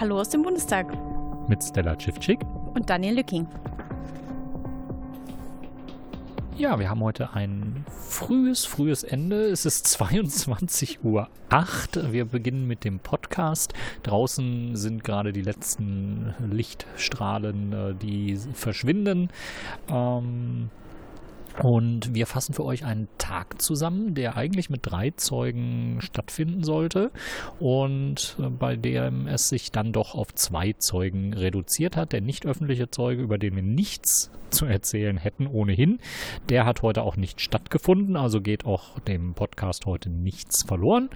Hallo 0.00 0.18
aus 0.18 0.28
dem 0.28 0.42
Bundestag. 0.42 0.88
Mit 1.48 1.62
Stella 1.62 1.96
Civcik. 1.96 2.40
Und 2.74 2.90
Daniel 2.90 3.14
Lücking. 3.14 3.46
Ja, 6.56 6.80
wir 6.80 6.90
haben 6.90 7.00
heute 7.00 7.32
ein 7.32 7.86
frühes, 7.88 8.64
frühes 8.64 9.04
Ende. 9.04 9.46
Es 9.46 9.64
ist 9.64 9.86
22.08 10.00 10.98
Uhr. 11.04 11.28
Wir 12.12 12.24
beginnen 12.24 12.66
mit 12.66 12.82
dem 12.82 12.98
Podcast. 12.98 13.72
Draußen 14.02 14.74
sind 14.74 15.04
gerade 15.04 15.32
die 15.32 15.42
letzten 15.42 16.34
Lichtstrahlen, 16.50 17.72
äh, 17.72 17.94
die 17.94 18.36
verschwinden. 18.52 19.30
Ähm, 19.88 20.70
und 21.62 22.14
wir 22.14 22.26
fassen 22.26 22.52
für 22.52 22.64
euch 22.64 22.84
einen 22.84 23.08
Tag 23.18 23.62
zusammen, 23.62 24.14
der 24.14 24.36
eigentlich 24.36 24.70
mit 24.70 24.80
drei 24.82 25.10
Zeugen 25.10 25.98
stattfinden 26.00 26.64
sollte 26.64 27.12
und 27.60 28.36
äh, 28.40 28.48
bei 28.48 28.76
dem 28.76 29.28
es 29.28 29.48
sich 29.48 29.70
dann 29.70 29.92
doch 29.92 30.14
auf 30.14 30.34
zwei 30.34 30.72
Zeugen 30.72 31.32
reduziert 31.32 31.96
hat. 31.96 32.12
Der 32.12 32.20
nicht 32.20 32.44
öffentliche 32.44 32.90
Zeuge, 32.90 33.22
über 33.22 33.38
den 33.38 33.54
wir 33.54 33.62
nichts 33.62 34.30
zu 34.50 34.66
erzählen 34.66 35.16
hätten 35.16 35.46
ohnehin, 35.46 35.98
der 36.48 36.64
hat 36.64 36.82
heute 36.82 37.02
auch 37.02 37.16
nicht 37.16 37.40
stattgefunden, 37.40 38.16
also 38.16 38.40
geht 38.40 38.64
auch 38.64 38.98
dem 39.00 39.34
Podcast 39.34 39.84
heute 39.86 40.10
nichts 40.10 40.62
verloren. 40.62 41.10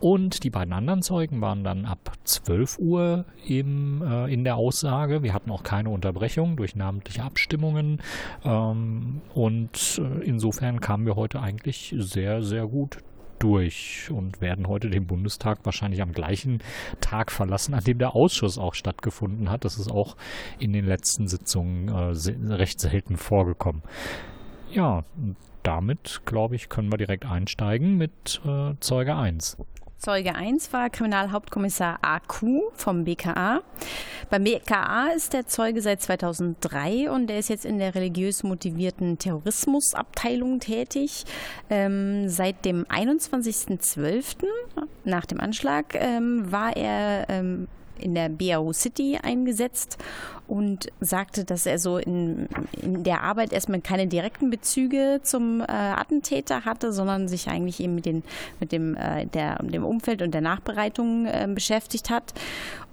Und 0.00 0.44
die 0.44 0.50
beiden 0.50 0.72
anderen 0.72 1.02
Zeugen 1.02 1.40
waren 1.40 1.64
dann 1.64 1.84
ab 1.86 2.12
12 2.24 2.78
Uhr 2.78 3.24
im, 3.46 4.02
äh, 4.02 4.32
in 4.32 4.44
der 4.44 4.56
Aussage. 4.56 5.22
Wir 5.22 5.34
hatten 5.34 5.50
auch 5.50 5.62
keine 5.62 5.90
Unterbrechung 5.90 6.56
durch 6.56 6.76
namentliche 6.76 7.22
Abstimmungen 7.22 8.00
ähm, 8.44 9.22
und 9.34 9.76
äh, 9.98 10.02
insofern 10.24 10.80
kamen 10.80 11.06
wir 11.06 11.16
heute 11.16 11.40
eigentlich 11.40 11.94
sehr, 11.98 12.42
sehr 12.42 12.66
gut 12.66 12.98
durch 13.38 14.08
und 14.10 14.40
werden 14.40 14.68
heute 14.68 14.88
den 14.88 15.06
Bundestag 15.06 15.58
wahrscheinlich 15.64 16.02
am 16.02 16.12
gleichen 16.12 16.62
Tag 17.00 17.30
verlassen, 17.30 17.74
an 17.74 17.84
dem 17.84 17.98
der 17.98 18.14
Ausschuss 18.14 18.58
auch 18.58 18.74
stattgefunden 18.74 19.50
hat. 19.50 19.64
Das 19.64 19.78
ist 19.78 19.90
auch 19.90 20.16
in 20.58 20.72
den 20.72 20.86
letzten 20.86 21.28
Sitzungen 21.28 21.88
äh, 21.88 22.54
recht 22.54 22.80
selten 22.80 23.16
vorgekommen. 23.16 23.82
Ja, 24.70 25.04
damit, 25.62 26.22
glaube 26.24 26.56
ich, 26.56 26.68
können 26.68 26.92
wir 26.92 26.98
direkt 26.98 27.26
einsteigen 27.26 27.96
mit 27.96 28.40
äh, 28.44 28.74
Zeuge 28.80 29.16
1. 29.16 29.56
Zeuge 29.98 30.34
1 30.34 30.72
war 30.72 30.90
Kriminalhauptkommissar 30.90 31.98
AQ 32.02 32.72
vom 32.74 33.04
BKA. 33.04 33.62
Beim 34.30 34.44
BKA 34.44 35.08
ist 35.14 35.32
der 35.32 35.46
Zeuge 35.46 35.80
seit 35.80 36.02
2003 36.02 37.10
und 37.10 37.28
der 37.28 37.38
ist 37.38 37.48
jetzt 37.48 37.64
in 37.64 37.78
der 37.78 37.94
religiös 37.94 38.42
motivierten 38.42 39.18
Terrorismusabteilung 39.18 40.60
tätig. 40.60 41.24
Ähm, 41.70 42.28
seit 42.28 42.64
dem 42.64 42.84
21.12. 42.84 44.44
nach 45.04 45.26
dem 45.26 45.40
Anschlag 45.40 45.94
ähm, 45.94 46.50
war 46.50 46.76
er 46.76 47.26
ähm, 47.28 47.68
in 48.04 48.14
der 48.14 48.28
BAO 48.28 48.72
City 48.72 49.18
eingesetzt 49.20 49.98
und 50.46 50.88
sagte, 51.00 51.44
dass 51.44 51.66
er 51.66 51.78
so 51.78 51.98
in, 51.98 52.48
in 52.80 53.02
der 53.02 53.22
Arbeit 53.22 53.52
erstmal 53.52 53.80
keine 53.80 54.06
direkten 54.06 54.50
Bezüge 54.50 55.20
zum 55.22 55.60
äh, 55.60 55.64
Attentäter 55.64 56.64
hatte, 56.64 56.92
sondern 56.92 57.28
sich 57.28 57.48
eigentlich 57.48 57.80
eben 57.80 57.94
mit, 57.94 58.06
den, 58.06 58.22
mit 58.60 58.72
dem, 58.72 58.94
äh, 58.94 59.26
der, 59.26 59.56
dem 59.62 59.84
Umfeld 59.84 60.22
und 60.22 60.32
der 60.32 60.42
Nachbereitung 60.42 61.26
äh, 61.26 61.48
beschäftigt 61.48 62.10
hat. 62.10 62.34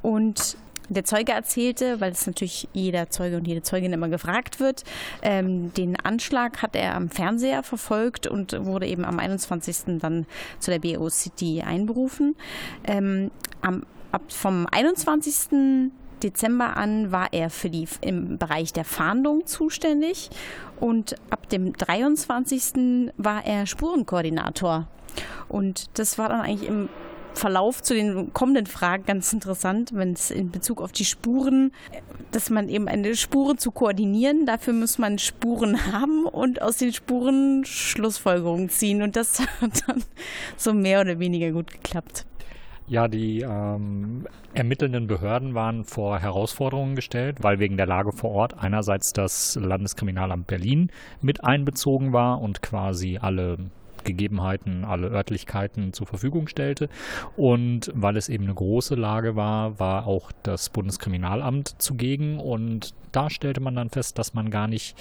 Und 0.01 0.55
der 0.91 1.05
Zeuge 1.05 1.31
erzählte, 1.31 2.01
weil 2.01 2.11
es 2.11 2.27
natürlich 2.27 2.67
jeder 2.73 3.09
Zeuge 3.09 3.37
und 3.37 3.47
jede 3.47 3.61
Zeugin 3.63 3.93
immer 3.93 4.09
gefragt 4.09 4.59
wird, 4.59 4.83
ähm, 5.21 5.73
den 5.73 5.97
Anschlag 5.97 6.61
hat 6.61 6.75
er 6.75 6.95
am 6.95 7.09
Fernseher 7.09 7.63
verfolgt 7.63 8.27
und 8.27 8.65
wurde 8.65 8.87
eben 8.87 9.05
am 9.05 9.19
21. 9.19 9.99
dann 9.99 10.25
zu 10.59 10.71
der 10.71 10.79
BO 10.79 11.09
City 11.09 11.63
einberufen. 11.65 12.35
Ähm, 12.85 13.31
am 13.61 13.83
Ab 14.11 14.23
vom 14.27 14.67
21. 14.69 15.91
Dezember 16.21 16.77
an 16.77 17.11
war 17.11 17.29
er 17.31 17.49
für 17.49 17.69
die 17.69 17.87
im 18.01 18.37
Bereich 18.37 18.73
der 18.73 18.85
Fahndung 18.85 19.47
zuständig 19.47 20.29
und 20.79 21.15
ab 21.29 21.49
dem 21.49 21.73
23. 21.73 23.09
war 23.17 23.45
er 23.45 23.65
Spurenkoordinator. 23.65 24.87
Und 25.47 25.97
das 25.97 26.17
war 26.17 26.29
dann 26.29 26.41
eigentlich 26.41 26.69
im 26.69 26.89
Verlauf 27.33 27.81
zu 27.81 27.93
den 27.93 28.33
kommenden 28.33 28.65
Fragen 28.65 29.05
ganz 29.05 29.31
interessant, 29.31 29.91
wenn 29.93 30.13
es 30.13 30.31
in 30.31 30.51
Bezug 30.51 30.81
auf 30.81 30.91
die 30.91 31.05
Spuren, 31.05 31.71
dass 32.31 32.49
man 32.49 32.67
eben 32.67 32.87
eine 32.87 33.15
Spuren 33.15 33.57
zu 33.57 33.71
koordinieren, 33.71 34.45
dafür 34.45 34.73
muss 34.73 34.97
man 34.97 35.17
Spuren 35.17 35.91
haben 35.91 36.25
und 36.25 36.61
aus 36.61 36.77
den 36.77 36.93
Spuren 36.93 37.63
Schlussfolgerungen 37.65 38.69
ziehen. 38.69 39.01
Und 39.01 39.15
das 39.15 39.39
hat 39.61 39.87
dann 39.87 40.03
so 40.57 40.73
mehr 40.73 41.01
oder 41.01 41.19
weniger 41.19 41.51
gut 41.51 41.71
geklappt. 41.71 42.25
Ja, 42.91 43.07
die 43.07 43.39
ähm, 43.39 44.27
ermittelnden 44.53 45.07
Behörden 45.07 45.55
waren 45.55 45.85
vor 45.85 46.19
Herausforderungen 46.19 46.97
gestellt, 46.97 47.37
weil 47.39 47.57
wegen 47.57 47.77
der 47.77 47.85
Lage 47.85 48.11
vor 48.11 48.31
Ort 48.31 48.61
einerseits 48.61 49.13
das 49.13 49.55
Landeskriminalamt 49.55 50.45
Berlin 50.45 50.91
mit 51.21 51.41
einbezogen 51.41 52.11
war 52.11 52.41
und 52.41 52.61
quasi 52.61 53.17
alle 53.17 53.59
Gegebenheiten, 54.03 54.83
alle 54.83 55.07
Örtlichkeiten 55.07 55.93
zur 55.93 56.05
Verfügung 56.05 56.49
stellte. 56.49 56.89
Und 57.37 57.93
weil 57.95 58.17
es 58.17 58.27
eben 58.27 58.43
eine 58.43 58.55
große 58.55 58.95
Lage 58.95 59.37
war, 59.37 59.79
war 59.79 60.05
auch 60.05 60.33
das 60.43 60.69
Bundeskriminalamt 60.69 61.81
zugegen. 61.81 62.39
Und 62.41 62.93
da 63.13 63.29
stellte 63.29 63.61
man 63.61 63.73
dann 63.73 63.89
fest, 63.89 64.19
dass 64.19 64.33
man 64.33 64.49
gar 64.51 64.67
nicht 64.67 64.97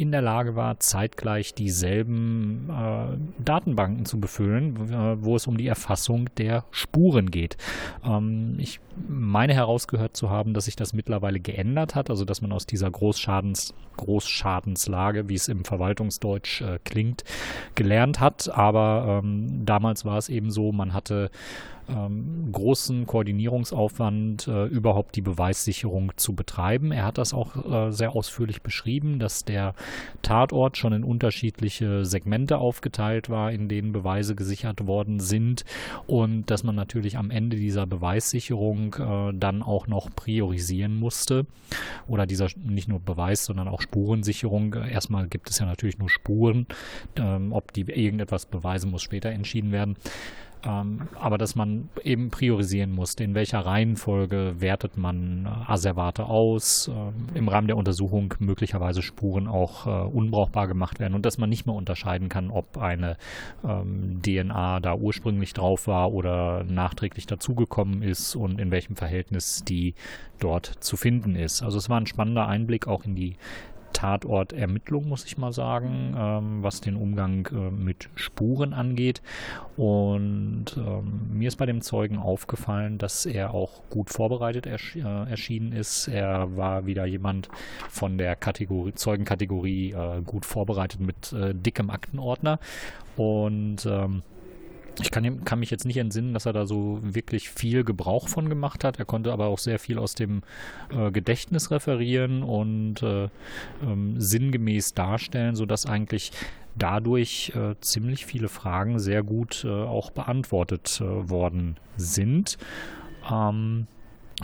in 0.00 0.12
der 0.12 0.22
Lage 0.22 0.54
war, 0.54 0.78
zeitgleich 0.78 1.54
dieselben 1.54 2.70
äh, 2.70 3.42
Datenbanken 3.42 4.06
zu 4.06 4.20
befüllen, 4.20 5.22
wo 5.22 5.36
es 5.36 5.46
um 5.46 5.56
die 5.56 5.66
Erfassung 5.66 6.28
der 6.36 6.64
Spuren 6.70 7.30
geht. 7.30 7.56
Ähm, 8.04 8.54
ich 8.58 8.80
meine 9.08 9.54
herausgehört 9.54 10.16
zu 10.16 10.30
haben, 10.30 10.54
dass 10.54 10.66
sich 10.66 10.76
das 10.76 10.92
mittlerweile 10.92 11.40
geändert 11.40 11.94
hat, 11.94 12.10
also 12.10 12.24
dass 12.24 12.40
man 12.42 12.52
aus 12.52 12.66
dieser 12.66 12.90
Großschadens, 12.90 13.74
Großschadenslage, 13.96 15.28
wie 15.28 15.34
es 15.34 15.48
im 15.48 15.64
Verwaltungsdeutsch 15.64 16.60
äh, 16.62 16.78
klingt, 16.84 17.24
gelernt 17.74 18.20
hat. 18.20 18.48
Aber 18.48 19.20
ähm, 19.24 19.64
damals 19.64 20.04
war 20.04 20.18
es 20.18 20.28
eben 20.28 20.50
so, 20.50 20.70
man 20.70 20.92
hatte 20.92 21.30
ähm, 21.88 22.50
großen 22.52 23.06
Koordinierungsaufwand, 23.06 24.48
äh, 24.48 24.66
überhaupt 24.66 25.16
die 25.16 25.22
Beweissicherung 25.22 26.12
zu 26.16 26.34
betreiben. 26.34 26.92
Er 26.92 27.04
hat 27.04 27.18
das 27.18 27.34
auch 27.34 27.88
äh, 27.88 27.92
sehr 27.92 28.14
ausführlich 28.14 28.62
beschrieben, 28.62 29.18
dass 29.18 29.44
der 29.44 29.74
Tatort 30.22 30.76
schon 30.76 30.92
in 30.92 31.04
unterschiedliche 31.04 32.04
Segmente 32.04 32.58
aufgeteilt 32.58 33.28
war, 33.30 33.52
in 33.52 33.68
denen 33.68 33.92
Beweise 33.92 34.34
gesichert 34.34 34.86
worden 34.86 35.20
sind 35.20 35.64
und 36.06 36.50
dass 36.50 36.64
man 36.64 36.74
natürlich 36.74 37.16
am 37.16 37.30
Ende 37.30 37.56
dieser 37.56 37.86
Beweissicherung 37.86 38.94
äh, 38.94 39.32
dann 39.34 39.62
auch 39.62 39.86
noch 39.86 40.10
priorisieren 40.14 40.96
musste 40.96 41.46
oder 42.06 42.26
dieser 42.26 42.48
nicht 42.56 42.88
nur 42.88 43.00
Beweis, 43.00 43.44
sondern 43.44 43.68
auch 43.68 43.80
Spurensicherung. 43.80 44.74
Erstmal 44.74 45.28
gibt 45.28 45.50
es 45.50 45.58
ja 45.58 45.66
natürlich 45.66 45.98
nur 45.98 46.10
Spuren, 46.10 46.66
ähm, 47.16 47.52
ob 47.52 47.72
die 47.72 47.82
irgendetwas 47.82 48.46
beweisen 48.46 48.90
muss, 48.90 49.02
später 49.02 49.30
entschieden 49.30 49.72
werden. 49.72 49.96
Ähm, 50.64 51.08
aber 51.14 51.38
dass 51.38 51.54
man 51.54 51.88
eben 52.02 52.30
priorisieren 52.30 52.90
musste, 52.90 53.22
in 53.22 53.34
welcher 53.34 53.60
Reihenfolge 53.60 54.56
wertet 54.58 54.96
man 54.96 55.46
äh, 55.46 55.70
Asservate 55.70 56.24
aus, 56.24 56.88
äh, 56.88 57.38
im 57.38 57.48
Rahmen 57.48 57.68
der 57.68 57.76
Untersuchung 57.76 58.34
möglicherweise 58.40 59.02
Spuren 59.02 59.46
auch 59.46 59.86
äh, 59.86 59.90
unbrauchbar 59.90 60.66
gemacht 60.66 60.98
werden 60.98 61.14
und 61.14 61.24
dass 61.24 61.38
man 61.38 61.48
nicht 61.48 61.66
mehr 61.66 61.76
unterscheiden 61.76 62.28
kann, 62.28 62.50
ob 62.50 62.78
eine 62.78 63.16
ähm, 63.64 64.20
DNA 64.22 64.80
da 64.80 64.94
ursprünglich 64.96 65.52
drauf 65.54 65.86
war 65.86 66.12
oder 66.12 66.64
nachträglich 66.64 67.26
dazugekommen 67.26 68.02
ist 68.02 68.34
und 68.34 68.60
in 68.60 68.72
welchem 68.72 68.96
Verhältnis 68.96 69.62
die 69.64 69.94
dort 70.40 70.66
zu 70.80 70.96
finden 70.96 71.36
ist. 71.36 71.62
Also 71.62 71.78
es 71.78 71.88
war 71.88 72.00
ein 72.00 72.06
spannender 72.06 72.48
Einblick 72.48 72.88
auch 72.88 73.04
in 73.04 73.14
die 73.14 73.36
Tatortermittlung, 73.92 75.08
muss 75.08 75.24
ich 75.24 75.38
mal 75.38 75.52
sagen, 75.52 76.14
ähm, 76.16 76.62
was 76.62 76.80
den 76.80 76.96
Umgang 76.96 77.46
äh, 77.52 77.70
mit 77.70 78.08
Spuren 78.14 78.72
angeht. 78.72 79.22
Und 79.76 80.66
ähm, 80.76 81.30
mir 81.32 81.48
ist 81.48 81.56
bei 81.56 81.66
dem 81.66 81.80
Zeugen 81.80 82.18
aufgefallen, 82.18 82.98
dass 82.98 83.26
er 83.26 83.54
auch 83.54 83.82
gut 83.90 84.10
vorbereitet 84.10 84.66
ersch 84.66 84.96
äh, 84.96 85.30
erschienen 85.30 85.72
ist. 85.72 86.08
Er 86.08 86.56
war 86.56 86.86
wieder 86.86 87.06
jemand 87.06 87.48
von 87.88 88.18
der 88.18 88.36
Kategorie, 88.36 88.94
Zeugenkategorie 88.94 89.92
äh, 89.92 90.22
gut 90.22 90.44
vorbereitet 90.44 91.00
mit 91.00 91.32
äh, 91.32 91.54
dickem 91.54 91.90
Aktenordner. 91.90 92.58
Und 93.16 93.84
ähm, 93.86 94.22
ich 95.00 95.10
kann, 95.10 95.44
kann, 95.44 95.60
mich 95.60 95.70
jetzt 95.70 95.84
nicht 95.84 95.96
entsinnen, 95.96 96.34
dass 96.34 96.46
er 96.46 96.52
da 96.52 96.66
so 96.66 96.98
wirklich 97.02 97.50
viel 97.50 97.84
Gebrauch 97.84 98.28
von 98.28 98.48
gemacht 98.48 98.84
hat. 98.84 98.98
Er 98.98 99.04
konnte 99.04 99.32
aber 99.32 99.46
auch 99.46 99.58
sehr 99.58 99.78
viel 99.78 99.98
aus 99.98 100.14
dem 100.14 100.42
äh, 100.90 101.10
Gedächtnis 101.10 101.70
referieren 101.70 102.42
und 102.42 103.02
äh, 103.02 103.28
ähm, 103.82 104.20
sinngemäß 104.20 104.94
darstellen, 104.94 105.54
sodass 105.54 105.86
eigentlich 105.86 106.32
dadurch 106.74 107.52
äh, 107.54 107.74
ziemlich 107.80 108.26
viele 108.26 108.48
Fragen 108.48 108.98
sehr 108.98 109.22
gut 109.22 109.64
äh, 109.64 109.68
auch 109.68 110.10
beantwortet 110.10 111.00
äh, 111.00 111.28
worden 111.28 111.76
sind. 111.96 112.58
Ähm, 113.30 113.86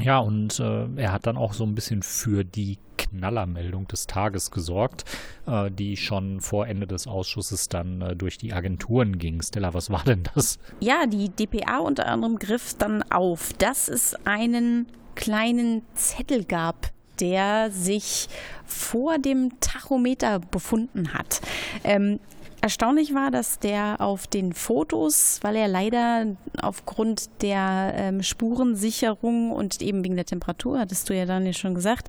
ja, 0.00 0.18
und 0.18 0.58
äh, 0.58 0.86
er 0.96 1.12
hat 1.12 1.26
dann 1.26 1.36
auch 1.36 1.52
so 1.52 1.64
ein 1.64 1.74
bisschen 1.74 2.02
für 2.02 2.44
die 2.44 2.78
Knallermeldung 2.96 3.88
des 3.88 4.06
Tages 4.06 4.50
gesorgt, 4.50 5.04
äh, 5.46 5.70
die 5.70 5.96
schon 5.96 6.40
vor 6.40 6.66
Ende 6.66 6.86
des 6.86 7.06
Ausschusses 7.06 7.68
dann 7.68 8.00
äh, 8.00 8.16
durch 8.16 8.38
die 8.38 8.52
Agenturen 8.52 9.18
ging. 9.18 9.42
Stella, 9.42 9.74
was 9.74 9.90
war 9.90 10.04
denn 10.04 10.24
das? 10.34 10.58
Ja, 10.80 11.06
die 11.06 11.28
DPA 11.28 11.78
unter 11.78 12.06
anderem 12.06 12.38
griff 12.38 12.74
dann 12.78 13.02
auf, 13.10 13.52
dass 13.54 13.88
es 13.88 14.14
einen 14.26 14.86
kleinen 15.14 15.82
Zettel 15.94 16.44
gab, 16.44 16.90
der 17.20 17.70
sich 17.70 18.28
vor 18.66 19.18
dem 19.18 19.60
Tachometer 19.60 20.40
befunden 20.40 21.14
hat. 21.14 21.40
Ähm, 21.84 22.18
Erstaunlich 22.64 23.12
war, 23.12 23.30
dass 23.30 23.58
der 23.58 24.00
auf 24.00 24.26
den 24.26 24.54
Fotos, 24.54 25.38
weil 25.42 25.54
er 25.54 25.68
leider 25.68 26.34
aufgrund 26.62 27.42
der 27.42 27.92
ähm, 27.94 28.22
Spurensicherung 28.22 29.50
und 29.52 29.82
eben 29.82 30.02
wegen 30.02 30.16
der 30.16 30.24
Temperatur, 30.24 30.78
hattest 30.78 31.10
du 31.10 31.14
ja 31.14 31.26
dann 31.26 31.44
ja 31.44 31.52
schon 31.52 31.74
gesagt, 31.74 32.08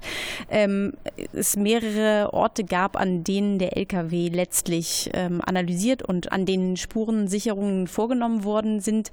ähm, 0.50 0.94
es 1.34 1.58
mehrere 1.58 2.32
Orte 2.32 2.64
gab, 2.64 2.96
an 2.96 3.26
denen 3.26 3.60
der 3.60 3.76
LKW 3.76 4.30
letztlich 4.30 5.10
ähm, 5.14 5.42
analysiert 5.46 6.04
und 6.04 6.32
an 6.32 6.46
denen 6.46 6.78
Spurensicherungen 6.78 7.88
vorgenommen 7.88 8.46
worden 8.46 8.80
sind. 8.80 9.12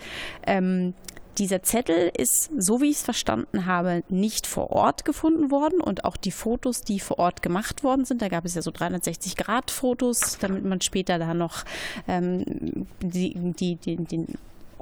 Dieser 1.39 1.63
Zettel 1.63 2.11
ist, 2.17 2.51
so 2.57 2.81
wie 2.81 2.91
ich 2.91 2.97
es 2.97 3.03
verstanden 3.03 3.67
habe, 3.67 4.03
nicht 4.09 4.47
vor 4.47 4.71
Ort 4.71 5.05
gefunden 5.05 5.51
worden 5.51 5.81
und 5.81 6.05
auch 6.05 6.17
die 6.17 6.31
Fotos, 6.31 6.83
die 6.83 7.01
vor 7.01 7.19
Ort 7.19 7.43
gemacht 7.43 7.85
worden 7.85 8.05
sind, 8.05 8.23
da 8.23 8.29
gab 8.29 8.45
es 8.45 8.55
ja 8.55 8.63
so 8.63 8.71
360-Grad-Fotos, 8.71 10.39
damit 10.41 10.65
man 10.65 10.81
später 10.81 11.19
da 11.19 11.35
noch 11.35 11.65
ähm, 12.07 12.87
die, 13.01 13.35
die, 13.35 13.77
die, 13.77 13.97
den 13.97 14.27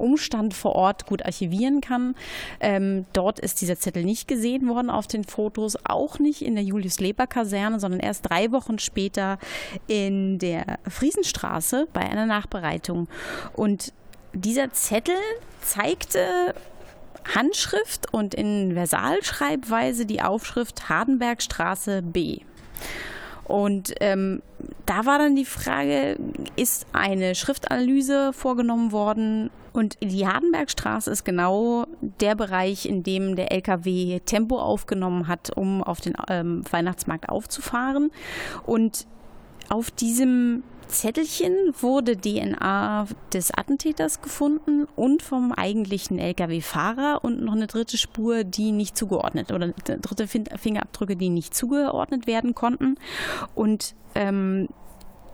Umstand 0.01 0.53
vor 0.53 0.75
Ort 0.75 1.05
gut 1.05 1.23
archivieren 1.23 1.79
kann. 1.79 2.15
Ähm, 2.59 3.05
dort 3.13 3.39
ist 3.39 3.61
dieser 3.61 3.77
Zettel 3.77 4.03
nicht 4.03 4.27
gesehen 4.27 4.67
worden 4.67 4.89
auf 4.89 5.07
den 5.07 5.23
Fotos, 5.23 5.77
auch 5.83 6.19
nicht 6.19 6.41
in 6.41 6.55
der 6.55 6.63
Julius-Leber-Kaserne, 6.63 7.79
sondern 7.79 7.99
erst 7.99 8.29
drei 8.29 8.51
Wochen 8.51 8.79
später 8.79 9.37
in 9.87 10.39
der 10.39 10.79
Friesenstraße 10.89 11.87
bei 11.93 12.01
einer 12.01 12.25
Nachbereitung. 12.25 13.07
Und 13.53 13.93
dieser 14.33 14.71
Zettel 14.71 15.15
zeigte 15.61 16.53
Handschrift 17.35 18.13
und 18.13 18.33
in 18.33 18.73
Versalschreibweise 18.73 20.05
die 20.05 20.21
Aufschrift 20.21 20.89
Hardenbergstraße 20.89 22.01
B. 22.01 22.39
Und 23.43 23.93
ähm, 23.99 24.41
da 24.85 25.05
war 25.05 25.19
dann 25.19 25.35
die 25.35 25.45
Frage, 25.45 26.17
ist 26.55 26.85
eine 26.93 27.35
Schriftanalyse 27.35 28.31
vorgenommen 28.33 28.91
worden? 28.91 29.49
Und 29.73 29.97
die 30.01 30.27
Hardenbergstraße 30.27 31.11
ist 31.11 31.25
genau 31.25 31.85
der 32.01 32.35
Bereich, 32.35 32.85
in 32.85 33.03
dem 33.03 33.35
der 33.35 33.51
LKW 33.51 34.19
Tempo 34.21 34.59
aufgenommen 34.59 35.27
hat, 35.27 35.55
um 35.55 35.83
auf 35.83 36.01
den 36.01 36.13
ähm, 36.29 36.63
Weihnachtsmarkt 36.71 37.29
aufzufahren. 37.29 38.11
Und 38.65 39.05
auf 39.69 39.91
diesem 39.91 40.63
Zettelchen 40.91 41.73
wurde 41.79 42.17
DNA 42.17 43.07
des 43.33 43.51
Attentäters 43.51 44.21
gefunden 44.21 44.87
und 44.95 45.23
vom 45.23 45.51
eigentlichen 45.51 46.19
Lkw-Fahrer 46.19 47.23
und 47.23 47.41
noch 47.41 47.53
eine 47.53 47.67
dritte 47.67 47.97
Spur, 47.97 48.43
die 48.43 48.71
nicht 48.71 48.97
zugeordnet 48.97 49.51
oder 49.51 49.69
dritte 49.69 50.27
Fingerabdrücke, 50.27 51.15
die 51.15 51.29
nicht 51.29 51.55
zugeordnet 51.55 52.27
werden 52.27 52.53
konnten. 52.53 52.95
Und 53.55 53.95
ähm, 54.15 54.67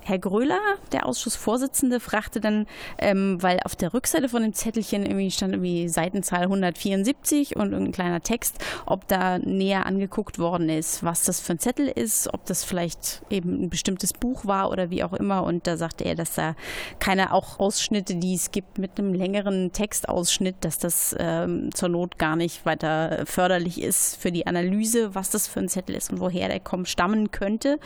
Herr 0.08 0.20
Gröler, 0.20 0.62
der 0.94 1.06
Ausschussvorsitzende, 1.06 2.00
fragte 2.00 2.40
dann, 2.40 2.66
ähm, 2.98 3.44
weil 3.44 3.60
auf 3.66 3.76
der 3.76 3.94
Rückseite 3.94 4.30
von 4.30 4.42
dem 4.42 4.54
Zettelchen 4.54 5.06
irgendwie 5.06 5.30
stand 5.32 5.52
irgendwie 5.52 5.90
Seitenzahl 5.90 6.44
174 6.44 7.58
und 7.58 7.74
ein 7.74 7.92
kleiner 7.92 8.22
Text, 8.22 8.64
ob 8.86 9.06
da 9.10 9.38
näher 9.38 9.86
angeguckt 9.86 10.40
worden 10.40 10.70
ist, 10.70 11.04
was 11.04 11.26
das 11.26 11.42
für 11.42 11.54
ein 11.54 11.60
Zettel 11.60 11.90
ist, 11.90 12.34
ob 12.34 12.46
das 12.46 12.64
vielleicht 12.64 13.22
eben 13.30 13.64
ein 13.64 13.70
bestimmtes 13.70 14.14
Buch 14.14 14.46
war 14.46 14.72
oder 14.72 14.90
wie 14.92 15.04
auch 15.04 15.12
immer. 15.12 15.44
Und 15.44 15.68
da 15.68 15.76
sagte 15.76 16.06
er, 16.06 16.16
dass 16.16 16.36
da 16.36 16.56
keine 17.00 17.34
auch 17.34 17.60
Ausschnitte, 17.60 18.16
die 18.16 18.36
es 18.36 18.52
gibt 18.52 18.78
mit 18.78 18.98
einem 18.98 19.14
längeren 19.14 19.74
Textausschnitt, 19.74 20.56
dass 20.62 20.78
das 20.78 21.18
ähm, 21.20 21.70
zur 21.74 21.90
Not 21.90 22.18
gar 22.18 22.38
nicht 22.38 22.66
weiter 22.66 23.26
förderlich 23.26 23.82
ist 23.82 24.16
für 24.16 24.32
die 24.32 24.48
Analyse, 24.48 25.16
was 25.16 25.32
das 25.32 25.50
für 25.50 25.60
ein 25.60 25.68
Zettel 25.68 25.96
ist 25.96 26.14
und 26.14 26.22
woher 26.22 26.48
der 26.48 26.62
kommt, 26.62 26.88
stammen 26.88 27.32
könnte. 27.32 27.78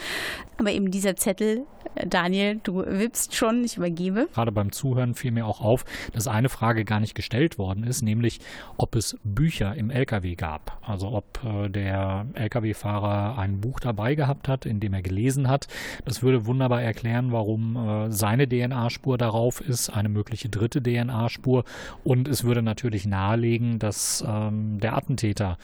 Aber 0.59 0.69
eben 0.69 0.91
dieser 0.91 1.15
Zettel 1.15 1.65
Daniel, 2.12 2.60
du 2.62 2.86
wippst 2.86 3.36
schon, 3.36 3.63
ich 3.63 3.78
übergebe. 3.78 4.28
Gerade 4.34 4.52
beim 4.52 4.74
Zuhören 4.74 5.16
fiel 5.16 5.31
mir 5.31 5.46
auch 5.46 5.62
auf, 5.62 5.86
dass 6.12 6.28
eine 6.28 6.50
Frage 6.50 6.84
gar 6.84 7.00
nicht 7.00 7.16
gestellt 7.16 7.58
worden 7.58 7.86
ist, 7.86 8.02
nämlich 8.02 8.40
ob 8.78 8.96
es 8.96 9.18
Bücher 9.24 9.75
im 9.75 9.90
LKW 9.90 10.36
gab. 10.36 10.78
Also 10.86 11.13
ob 11.13 11.40
äh, 11.46 11.69
der 11.69 12.25
LKW-Fahrer 12.34 13.38
ein 13.38 13.62
Buch 13.62 13.80
dabei 13.80 14.16
gehabt 14.16 14.50
hat, 14.50 14.66
in 14.66 14.81
dem 14.81 14.94
er 14.94 15.02
gelesen 15.02 15.48
hat. 15.48 15.68
Das 16.04 16.22
würde 16.22 16.46
wunderbar 16.46 16.81
erklären, 16.81 17.31
warum 17.31 17.78
äh, 17.78 18.12
seine 18.12 18.48
DNA-Spur 18.48 19.18
darauf 19.18 19.62
ist, 19.62 19.90
eine 19.90 20.10
mögliche 20.10 20.50
dritte 20.50 20.84
DNA-Spur. 20.84 21.63
Und 22.04 22.28
es 22.28 22.44
würde 22.44 22.62
natürlich 22.62 23.06
nahelegen, 23.06 23.80
dass 23.80 24.22
ähm, 24.28 24.80
der 24.81 24.98
Attentäter 24.98 25.58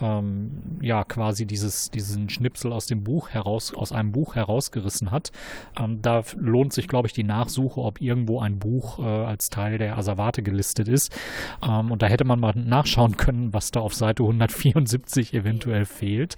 ähm, 0.00 0.78
ja 0.80 1.02
quasi 1.02 1.44
dieses, 1.44 1.90
diesen 1.90 2.28
Schnipsel 2.28 2.72
aus 2.72 2.86
dem 2.86 3.02
Buch 3.02 3.30
heraus, 3.30 3.74
aus 3.74 3.90
einem 3.90 4.12
Buch 4.12 4.36
herausgerissen 4.36 5.10
hat. 5.10 5.32
Ähm, 5.76 5.87
da 6.02 6.22
lohnt 6.36 6.72
sich, 6.72 6.88
glaube 6.88 7.08
ich, 7.08 7.12
die 7.12 7.24
Nachsuche, 7.24 7.80
ob 7.80 8.00
irgendwo 8.00 8.40
ein 8.40 8.58
Buch 8.58 8.98
äh, 8.98 9.02
als 9.02 9.50
Teil 9.50 9.78
der 9.78 9.98
Asservate 9.98 10.42
gelistet 10.42 10.88
ist. 10.88 11.16
Ähm, 11.62 11.90
und 11.90 12.02
da 12.02 12.06
hätte 12.06 12.24
man 12.24 12.40
mal 12.40 12.52
nachschauen 12.54 13.16
können, 13.16 13.52
was 13.52 13.70
da 13.70 13.80
auf 13.80 13.94
Seite 13.94 14.22
174 14.22 15.34
eventuell 15.34 15.84
fehlt. 15.84 16.36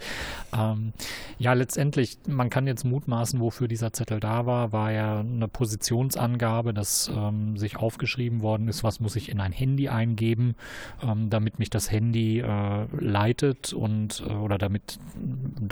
Ähm, 0.56 0.93
ja, 1.38 1.52
letztendlich, 1.52 2.19
man 2.26 2.50
kann 2.50 2.67
jetzt 2.67 2.85
mutmaßen, 2.85 3.41
wofür 3.41 3.69
dieser 3.69 3.93
Zettel 3.93 4.20
da 4.20 4.47
war, 4.47 4.73
war 4.73 4.93
ja 4.93 5.20
eine 5.20 5.49
Positionsangabe, 5.49 6.75
dass 6.75 7.11
ähm, 7.14 7.56
sich 7.56 7.76
aufgeschrieben 7.76 8.43
worden 8.43 8.69
ist, 8.69 8.85
was 8.85 9.00
muss 9.00 9.17
ich 9.17 9.31
in 9.31 9.41
ein 9.41 9.52
Handy 9.52 9.88
eingeben, 9.88 10.55
ähm, 11.02 11.31
damit 11.31 11.58
mich 11.58 11.70
das 11.70 11.91
Handy 11.91 12.41
äh, 12.41 12.87
leitet 12.99 13.73
und 13.73 14.23
äh, 14.26 14.32
oder 14.32 14.58
damit, 14.58 14.99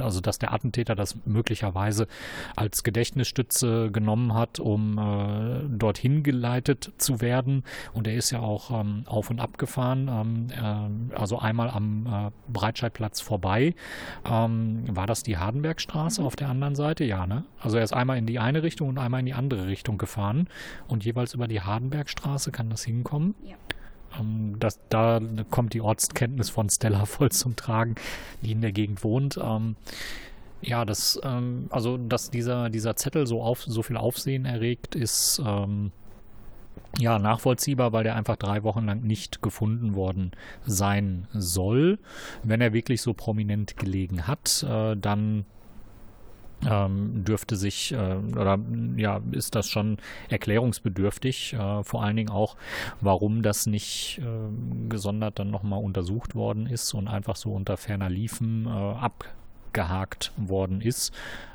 also 0.01 0.21
dass 0.21 0.39
der 0.39 0.53
Attentäter 0.53 0.95
das 0.95 1.17
möglicherweise 1.25 2.07
als 2.57 2.83
Gedächtnisstütze 2.83 3.58
Stütze 3.59 3.91
genommen 3.91 4.35
hat, 4.35 4.61
um 4.61 4.99
äh, 4.99 5.77
dorthin 5.77 6.23
geleitet 6.23 6.93
zu 6.99 7.21
werden. 7.21 7.65
Und 7.93 8.07
er 8.07 8.15
ist 8.15 8.31
ja 8.31 8.41
auch 8.41 8.71
ähm, 8.71 9.03
auf 9.07 9.31
und 9.31 9.41
ab 9.41 9.59
gefahren, 9.59 10.09
ähm, 10.09 11.11
äh, 11.13 11.17
also 11.17 11.39
einmal 11.39 11.71
am 11.71 12.07
äh, 12.07 12.31
Breitscheidplatz 12.53 13.21
vorbei. 13.21 13.75
Ähm, 14.25 14.85
war 14.89 15.07
das 15.07 15.23
die 15.23 15.37
Hardenbergstraße 15.37 16.23
auf 16.23 16.37
der 16.37 16.49
anderen 16.49 16.77
Seite? 16.77 17.05
Ja, 17.05 17.27
ne? 17.27 17.45
Also 17.61 17.79
er 17.79 17.85
ist 17.85 17.93
einmal 17.93 18.19
in 18.19 18.27
die 18.27 18.39
eine 18.39 18.63
Richtung 18.63 18.89
und 18.89 18.99
einmal 18.99 19.21
in 19.21 19.27
die 19.27 19.35
andere 19.35 19.67
Richtung 19.67 19.99
gefahren 19.99 20.49
und 20.87 21.05
jeweils 21.05 21.35
über 21.35 21.49
die 21.49 21.61
Hardenbergstraße 21.61 22.53
kann 22.53 22.71
das 22.71 22.85
hinkommen. 22.85 23.35
Ja. 23.45 23.57
Ähm, 24.19 24.57
das, 24.59 24.79
da 24.89 25.21
kommt 25.51 25.75
die 25.75 25.81
Ortskenntnis 25.81 26.51
von 26.51 26.71
Stella 26.71 27.05
voll 27.07 27.31
zum 27.31 27.57
Tragen, 27.57 27.97
die 28.43 28.53
in 28.53 28.61
der 28.61 28.73
Gegend 28.73 29.03
wohnt. 29.03 29.39
Ähm, 30.63 30.69
ja, 30.69 30.85
das, 30.85 31.21
ähm, 31.23 31.67
also 31.71 31.97
dass 31.97 32.31
dieser, 32.31 32.71
dieser 32.71 32.97
Zettel 32.97 33.27
so 33.27 33.43
auf 33.43 33.63
so 33.63 33.83
viel 33.83 33.97
Aufsehen 33.97 34.45
erregt, 34.45 34.95
ist 34.95 35.41
ähm, 35.45 35.93
ja 36.99 37.19
nachvollziehbar, 37.19 37.93
weil 37.93 38.05
der 38.05 38.17
einfach 38.17 38.37
drei 38.37 38.63
Wochen 38.63 38.87
lang 38.87 39.03
nicht 39.03 39.43
gefunden 39.43 39.95
worden 39.95 40.33
sein 40.67 41.27
soll. 41.33 41.99
Wenn 42.43 42.61
er 42.61 42.73
wirklich 42.73 43.03
so 43.03 43.15
prominent 43.15 43.77
gelegen 43.77 44.27
hat, 44.27 44.65
äh, 44.69 44.97
dann 44.97 45.45
ähm, 46.69 47.25
dürfte 47.25 47.55
sich 47.55 47.93
äh, 47.93 48.17
oder 48.17 48.59
ja 48.97 49.21
ist 49.31 49.55
das 49.55 49.69
schon 49.69 49.99
erklärungsbedürftig, 50.29 51.55
äh, 51.55 51.85
vor 51.85 52.03
allen 52.03 52.17
Dingen 52.17 52.31
auch, 52.31 52.57
warum 53.01 53.43
das 53.43 53.67
nicht 53.67 54.21
äh, 54.21 54.89
gesondert 54.89 55.39
dann 55.39 55.51
nochmal 55.53 55.83
untersucht 55.83 56.35
worden 56.35 56.67
ist 56.67 56.95
und 56.95 57.07
einfach 57.07 57.37
so 57.37 57.53
unter 57.53 57.77
ferner 57.77 58.11
Liefen 58.11 58.67
äh, 58.67 58.71
ab 58.71 59.25
abgehakt 59.79 60.33
worden 60.37 60.81
ist. 60.81 61.13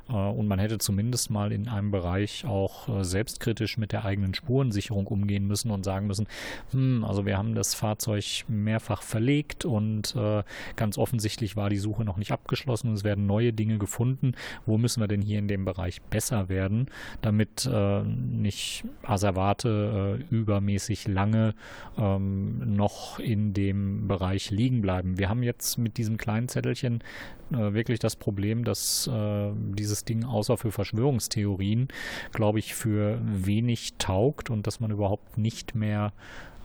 Äh, 0.09 0.13
und 0.13 0.47
man 0.47 0.59
hätte 0.59 0.77
zumindest 0.77 1.29
mal 1.29 1.51
in 1.51 1.67
einem 1.67 1.91
Bereich 1.91 2.45
auch 2.45 2.89
äh, 2.89 3.03
selbstkritisch 3.03 3.77
mit 3.77 3.91
der 3.91 4.05
eigenen 4.05 4.33
Spurensicherung 4.33 5.07
umgehen 5.07 5.47
müssen 5.47 5.71
und 5.71 5.83
sagen 5.83 6.07
müssen, 6.07 6.27
hm, 6.71 7.03
also 7.03 7.25
wir 7.25 7.37
haben 7.37 7.55
das 7.55 7.73
Fahrzeug 7.73 8.45
mehrfach 8.47 9.01
verlegt 9.01 9.65
und 9.65 10.15
äh, 10.15 10.43
ganz 10.75 10.97
offensichtlich 10.97 11.55
war 11.55 11.69
die 11.69 11.77
Suche 11.77 12.03
noch 12.03 12.17
nicht 12.17 12.31
abgeschlossen 12.31 12.89
und 12.89 12.95
es 12.95 13.03
werden 13.03 13.25
neue 13.25 13.53
Dinge 13.53 13.77
gefunden. 13.77 14.33
Wo 14.65 14.77
müssen 14.77 15.01
wir 15.01 15.07
denn 15.07 15.21
hier 15.21 15.39
in 15.39 15.47
dem 15.47 15.65
Bereich 15.65 16.01
besser 16.01 16.49
werden, 16.49 16.87
damit 17.21 17.69
nicht 18.13 18.83
Asservate 19.03 20.19
übermäßig 20.29 21.07
lange 21.07 21.53
ähm, 21.97 22.75
noch 22.75 23.19
in 23.19 23.53
dem 23.53 24.07
Bereich 24.07 24.51
liegen 24.51 24.81
bleiben? 24.81 25.17
Wir 25.17 25.29
haben 25.29 25.43
jetzt 25.43 25.77
mit 25.77 25.97
diesem 25.97 26.17
kleinen 26.17 26.49
Zettelchen 26.49 27.03
wirklich 27.49 27.99
das 27.99 28.15
Problem, 28.15 28.63
dass 28.63 29.09
diese 29.09 29.92
dieses 29.93 30.05
Ding 30.05 30.25
außer 30.25 30.57
für 30.57 30.71
Verschwörungstheorien, 30.71 31.87
glaube 32.31 32.59
ich, 32.59 32.73
für 32.73 33.19
wenig 33.23 33.93
taugt 33.97 34.49
und 34.49 34.65
dass 34.65 34.79
man 34.79 34.91
überhaupt 34.91 35.37
nicht 35.37 35.75
mehr 35.75 36.13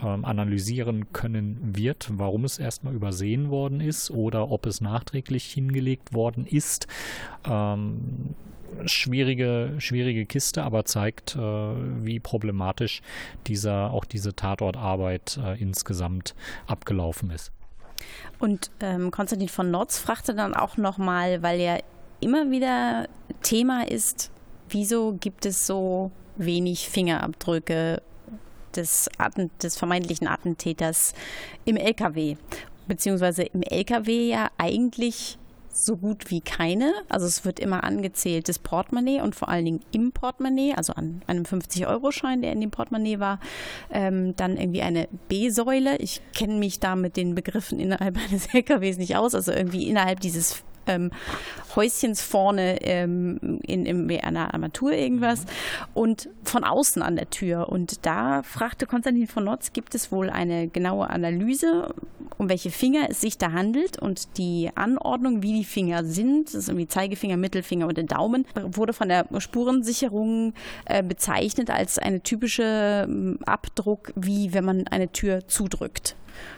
ähm, 0.03 0.25
analysieren 0.25 1.13
können 1.13 1.59
wird, 1.77 2.09
warum 2.13 2.45
es 2.45 2.59
erstmal 2.59 2.95
übersehen 2.95 3.51
worden 3.51 3.81
ist 3.81 4.11
oder 4.11 4.51
ob 4.51 4.65
es 4.67 4.81
nachträglich 4.81 5.45
hingelegt 5.45 6.15
worden 6.15 6.47
ist. 6.47 6.87
Ähm, 7.47 8.35
schwierige, 8.87 9.75
schwierige 9.79 10.25
Kiste, 10.25 10.63
aber 10.63 10.85
zeigt, 10.85 11.37
äh, 11.37 11.39
wie 11.39 12.21
problematisch 12.21 13.03
dieser, 13.47 13.91
auch 13.91 14.05
diese 14.07 14.35
Tatortarbeit 14.35 15.39
äh, 15.45 15.61
insgesamt 15.61 16.35
abgelaufen 16.67 17.31
ist. 17.31 17.53
Und 18.39 18.71
ähm, 18.81 19.11
Konstantin 19.11 19.49
von 19.49 19.71
Notz 19.71 19.99
fragte 19.99 20.35
dann 20.35 20.55
auch 20.55 20.77
nochmal, 20.77 21.43
weil 21.43 21.61
ja 21.61 21.79
immer 22.21 22.51
wieder 22.51 23.09
Thema 23.43 23.87
ist, 23.87 24.31
wieso 24.69 25.17
gibt 25.21 25.47
es 25.47 25.67
so 25.67 26.11
wenig 26.37 26.89
Fingerabdrücke 26.89 28.03
des, 28.75 29.09
des 29.63 29.77
vermeintlichen 29.77 30.29
Attentäters 30.29 31.15
im 31.65 31.77
LKW? 31.77 32.37
Beziehungsweise 32.87 33.43
im 33.43 33.63
LKW 33.63 34.29
ja 34.29 34.51
eigentlich 34.57 35.39
so 35.71 35.97
gut 35.97 36.31
wie 36.31 36.41
keine. 36.41 36.93
Also 37.09 37.27
es 37.27 37.45
wird 37.45 37.61
immer 37.61 37.85
angezählt 37.85 38.49
das 38.49 38.59
Portemonnaie 38.59 39.21
und 39.21 39.35
vor 39.37 39.49
allen 39.49 39.65
Dingen 39.65 39.81
im 39.93 40.13
Portemonnaie, 40.13 40.75
also 40.75 40.93
an 40.95 41.23
einem 41.27 41.45
50-Euro-Schein, 41.45 42.43
der 42.43 42.53
in 42.53 42.61
dem 42.61 42.71
Portemonnaie 42.71 43.21
war. 43.21 43.39
Ähm, 43.91 44.35
dann 44.37 44.57
irgendwie 44.57 44.83
eine 44.83 45.09
B-Säule. 45.29 45.97
Ich 45.99 46.21
kenne 46.35 46.55
mich 46.55 46.81
da 46.81 46.97
mit 46.97 47.17
den 47.17 47.35
Begriffen 47.35 47.79
innerhalb 47.79 48.17
eines 48.29 48.53
LKWs 48.53 48.99
nicht 48.99 49.17
aus. 49.17 49.35
Also 49.35 49.53
irgendwie 49.53 49.89
innerhalb 49.89 50.21
dieses 50.21 50.65
ähm, 50.89 51.11
Häuschens 51.77 52.21
vorne 52.21 52.83
ähm, 52.83 53.61
in, 53.63 53.87
in, 53.87 54.11
einer 54.21 54.53
Armatur 54.53 54.93
irgendwas 54.93 55.45
und 55.95 56.29
von 56.43 56.65
außen 56.65 57.03
an 57.03 57.17
der 57.17 57.31
Tür. 57.31 57.69
Und 57.69 58.05
da 58.05 58.43
fragte 58.43 58.87
Konstantin 58.87 59.29
von 59.29 59.45
Notz, 59.45 59.73
gibt 59.73 59.95
es 59.95 60.11
wohl 60.11 60.31
eine 60.31 60.69
genaue 60.69 61.09
Analyse, 61.09 61.95
um 62.37 62.49
welche 62.49 62.71
Finger 62.71 63.09
es 63.11 63.21
sich 63.21 63.39
da 63.39 63.53
handelt 63.53 63.99
und 63.99 64.39
die 64.39 64.71
Anordnung, 64.75 65.43
wie 65.43 65.53
die 65.55 65.65
Finger 65.65 66.05
sind, 66.05 66.49
das 66.49 66.55
ist 66.55 66.69
irgendwie 66.69 66.89
Zeigefinger, 66.89 67.37
Mittelfinger 67.37 67.87
und 67.87 67.97
der 67.97 68.05
Daumen, 68.05 68.47
wurde 68.55 68.93
von 68.93 69.09
der 69.09 69.27
Spurensicherung 69.39 70.55
äh, 70.87 71.03
bezeichnet 71.03 71.71
als 71.71 71.99
eine 71.99 72.23
typische 72.23 73.07
ähm, 73.09 73.39
Abdruck, 73.45 74.13
wie 74.15 74.53
wenn 74.53 74.65
man 74.65 74.87
eine 74.89 75.11
Tür 75.11 75.47
zudrückt. 75.49 76.17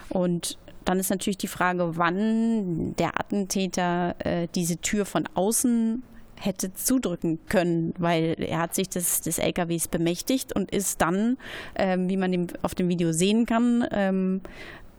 Und 0.09 0.59
dann 0.91 0.99
ist 0.99 1.11
natürlich 1.11 1.39
die 1.39 1.47
Frage, 1.47 1.97
wann 1.97 2.97
der 2.97 3.21
Attentäter 3.21 4.17
äh, 4.19 4.49
diese 4.57 4.79
Tür 4.79 5.05
von 5.07 5.29
außen 5.35 6.03
hätte 6.35 6.75
zudrücken 6.75 7.39
können, 7.49 7.95
weil 7.99 8.35
er 8.39 8.59
hat 8.59 8.75
sich 8.75 8.89
des, 8.89 9.21
des 9.21 9.39
LKWs 9.39 9.87
bemächtigt 9.87 10.53
und 10.53 10.71
ist 10.73 11.01
dann, 11.01 11.37
ähm, 11.77 12.09
wie 12.09 12.17
man 12.17 12.49
auf 12.63 12.75
dem 12.75 12.89
Video 12.89 13.13
sehen 13.13 13.47
kann, 13.47 13.87
ähm, 13.93 14.41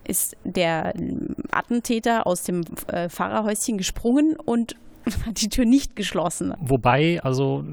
ist 0.05 0.37
der 0.45 0.93
Attentäter 1.51 2.25
aus 2.25 2.43
dem 2.43 2.63
äh, 2.87 3.09
Fahrerhäuschen 3.09 3.77
gesprungen 3.77 4.37
und 4.37 4.77
hat 5.25 5.41
die 5.41 5.49
Tür 5.49 5.65
nicht 5.65 5.97
geschlossen. 5.97 6.53
Wobei, 6.61 7.21
also 7.21 7.65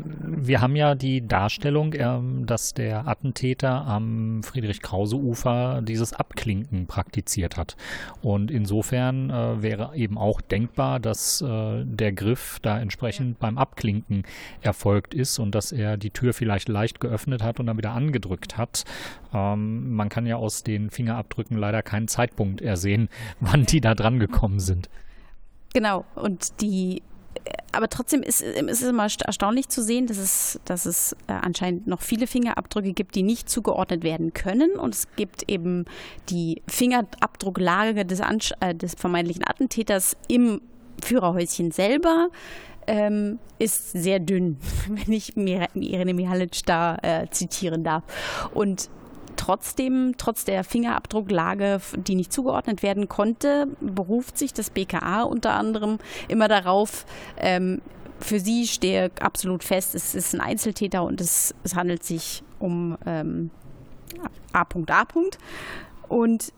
wir 0.47 0.61
haben 0.61 0.76
ja 0.76 0.95
die 0.95 1.26
Darstellung, 1.26 1.95
ähm, 1.95 2.47
dass 2.47 2.75
der 2.75 3.07
Attentäter 3.07 3.87
am 3.87 4.42
Friedrich-Krause-Ufer 4.42 5.83
dieses 5.83 6.12
Abklinken 6.12 6.87
praktiziert 6.87 7.57
hat. 7.57 7.76
Und 8.23 8.50
insofern 8.50 9.30
äh, 9.30 9.62
wäre 9.62 9.95
eben 9.97 10.18
auch 10.18 10.40
denkbar, 10.40 11.00
dass 11.00 11.40
äh, 11.40 11.85
der 11.85 12.12
Griff 12.12 12.59
da 12.62 12.78
entsprechend 12.80 13.38
beim 13.38 13.59
Abklinken 13.59 14.25
erfolgt 14.61 15.14
ist 15.14 15.38
und 15.38 15.54
dass 15.54 15.73
er 15.73 15.97
die 15.97 16.11
Tür 16.11 16.33
vielleicht 16.33 16.68
leicht 16.68 17.00
geöffnet 17.00 17.42
hat 17.42 17.61
und 17.61 17.66
dann 17.66 17.76
wieder 17.76 17.92
angedrückt 17.92 18.57
hat. 18.57 18.85
Ähm, 19.33 19.95
man 19.95 20.09
kann 20.09 20.26
ja 20.26 20.37
aus 20.37 20.62
den 20.62 20.90
Fingerabdrücken 20.90 21.57
leider 21.57 21.83
keinen 21.83 22.09
Zeitpunkt 22.09 22.61
ersehen, 22.61 23.09
wann 23.40 23.64
die 23.66 23.80
da 23.80 23.95
dran 23.95 24.18
gekommen 24.18 24.61
sind. 24.61 24.88
Genau, 25.75 26.04
und 26.14 26.61
die 26.62 27.02
aber 27.73 27.88
trotzdem 27.88 28.23
ist, 28.23 28.43
es 28.43 28.83
immer 28.83 29.02
erstaunlich 29.02 29.69
zu 29.69 29.83
sehen, 29.83 30.07
dass 30.07 30.19
es, 30.19 30.61
dass 30.64 30.87
es 30.87 31.12
äh, 31.26 31.33
anscheinend 31.33 31.87
noch 31.87 32.00
viele 32.00 32.26
Fingerabdrücke 32.26 32.93
gibt, 32.93 33.14
die 33.14 33.23
nicht 33.23 33.49
zugeordnet 33.49 34.02
werden 34.02 34.33
können. 34.33 34.73
Und 34.73 34.95
es 34.95 35.09
gibt 35.17 35.50
eben 35.50 35.85
die 36.28 36.62
Fingerabdrucklage 36.67 38.05
des, 38.05 38.21
äh, 38.61 38.75
des 38.75 38.95
vermeintlichen 38.95 39.45
Attentäters 39.47 40.17
im 40.28 40.61
Führerhäuschen 41.02 41.71
selber. 41.71 42.28
Ähm, 42.87 43.38
ist 43.59 43.93
sehr 43.93 44.19
dünn, 44.19 44.57
wenn 44.88 45.12
ich 45.12 45.37
Irene 45.37 46.14
Mihalic 46.14 46.64
da 46.64 46.97
äh, 47.02 47.28
zitieren 47.31 47.85
darf. 47.85 48.02
Und 48.55 48.88
trotzdem, 49.38 50.14
trotz 50.18 50.45
der 50.45 50.64
Fingerabdrucklage, 50.64 51.80
die 51.97 52.14
nicht 52.14 52.33
zugeordnet 52.33 52.83
werden 52.83 53.09
konnte, 53.09 53.68
beruft 53.80 54.37
sich 54.37 54.52
das 54.52 54.68
BKA 54.68 55.23
unter 55.23 55.54
anderem 55.54 55.99
immer 56.28 56.49
darauf, 56.49 57.07
ähm, 57.38 57.80
für 58.21 58.40
sie 58.40 58.66
stehe 58.66 59.11
absolut 59.21 59.64
fest, 59.64 59.95
es 59.95 60.14
ist 60.14 60.35
ein 60.35 60.40
Einzeltäter 60.40 61.04
und 61.04 61.21
es, 61.21 61.54
es 61.62 61.75
handelt 61.75 62.02
sich 62.02 62.42
um 62.59 62.99
ähm, 63.07 63.50
A. 64.52 64.62
A. 64.62 65.07
Und 66.09 66.52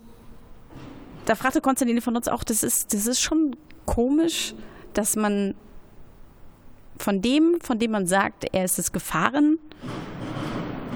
da 1.27 1.35
fragte 1.35 1.61
Konstantine 1.61 2.01
von 2.01 2.17
uns 2.17 2.29
auch, 2.29 2.43
das 2.43 2.63
ist, 2.63 2.95
das 2.95 3.07
ist 3.07 3.21
schon 3.21 3.57
komisch, 3.85 4.55
dass 4.95 5.17
man 5.17 5.55
von 6.97 7.21
dem, 7.21 7.59
von 7.61 7.79
dem 7.79 7.91
man 7.91 8.07
sagt, 8.07 8.47
er 8.53 8.65
ist 8.65 8.79
es 8.79 8.93
gefahren, 8.93 9.59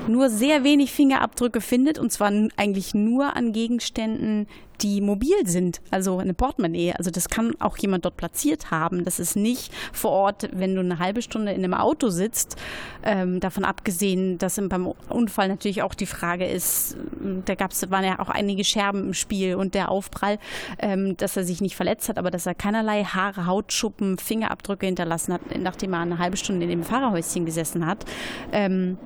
nur 0.08 0.30
sehr 0.30 0.64
wenig 0.64 0.92
Fingerabdrücke 0.92 1.60
findet 1.60 1.98
und 1.98 2.10
zwar 2.10 2.32
eigentlich 2.56 2.94
nur 2.94 3.36
an 3.36 3.52
Gegenständen, 3.52 4.46
die 4.80 5.00
mobil 5.00 5.46
sind, 5.46 5.80
also 5.90 6.18
eine 6.18 6.34
Portemonnaie. 6.34 6.92
Also 6.92 7.10
das 7.10 7.28
kann 7.28 7.54
auch 7.60 7.76
jemand 7.76 8.04
dort 8.04 8.16
platziert 8.16 8.70
haben. 8.70 9.04
Das 9.04 9.20
ist 9.20 9.36
nicht 9.36 9.72
vor 9.92 10.10
Ort, 10.10 10.48
wenn 10.52 10.74
du 10.74 10.80
eine 10.80 10.98
halbe 10.98 11.22
Stunde 11.22 11.52
in 11.52 11.64
einem 11.64 11.74
Auto 11.74 12.08
sitzt. 12.08 12.56
Ähm, 13.02 13.40
davon 13.40 13.64
abgesehen, 13.64 14.38
dass 14.38 14.60
beim 14.68 14.92
Unfall 15.08 15.48
natürlich 15.48 15.82
auch 15.82 15.94
die 15.94 16.06
Frage 16.06 16.46
ist, 16.46 16.96
da 17.44 17.54
gab's, 17.54 17.88
waren 17.90 18.04
ja 18.04 18.18
auch 18.18 18.28
einige 18.28 18.64
Scherben 18.64 19.06
im 19.06 19.14
Spiel 19.14 19.54
und 19.54 19.74
der 19.74 19.90
Aufprall, 19.90 20.38
ähm, 20.78 21.16
dass 21.16 21.36
er 21.36 21.44
sich 21.44 21.60
nicht 21.60 21.76
verletzt 21.76 22.08
hat, 22.08 22.18
aber 22.18 22.30
dass 22.30 22.46
er 22.46 22.54
keinerlei 22.54 23.04
Haare, 23.04 23.46
Hautschuppen, 23.46 24.18
Fingerabdrücke 24.18 24.86
hinterlassen 24.86 25.34
hat, 25.34 25.40
nachdem 25.58 25.92
er 25.92 26.00
eine 26.00 26.18
halbe 26.18 26.36
Stunde 26.36 26.64
in 26.64 26.70
dem 26.70 26.82
Fahrerhäuschen 26.82 27.46
gesessen 27.46 27.86
hat. 27.86 28.04
Ähm, 28.52 28.98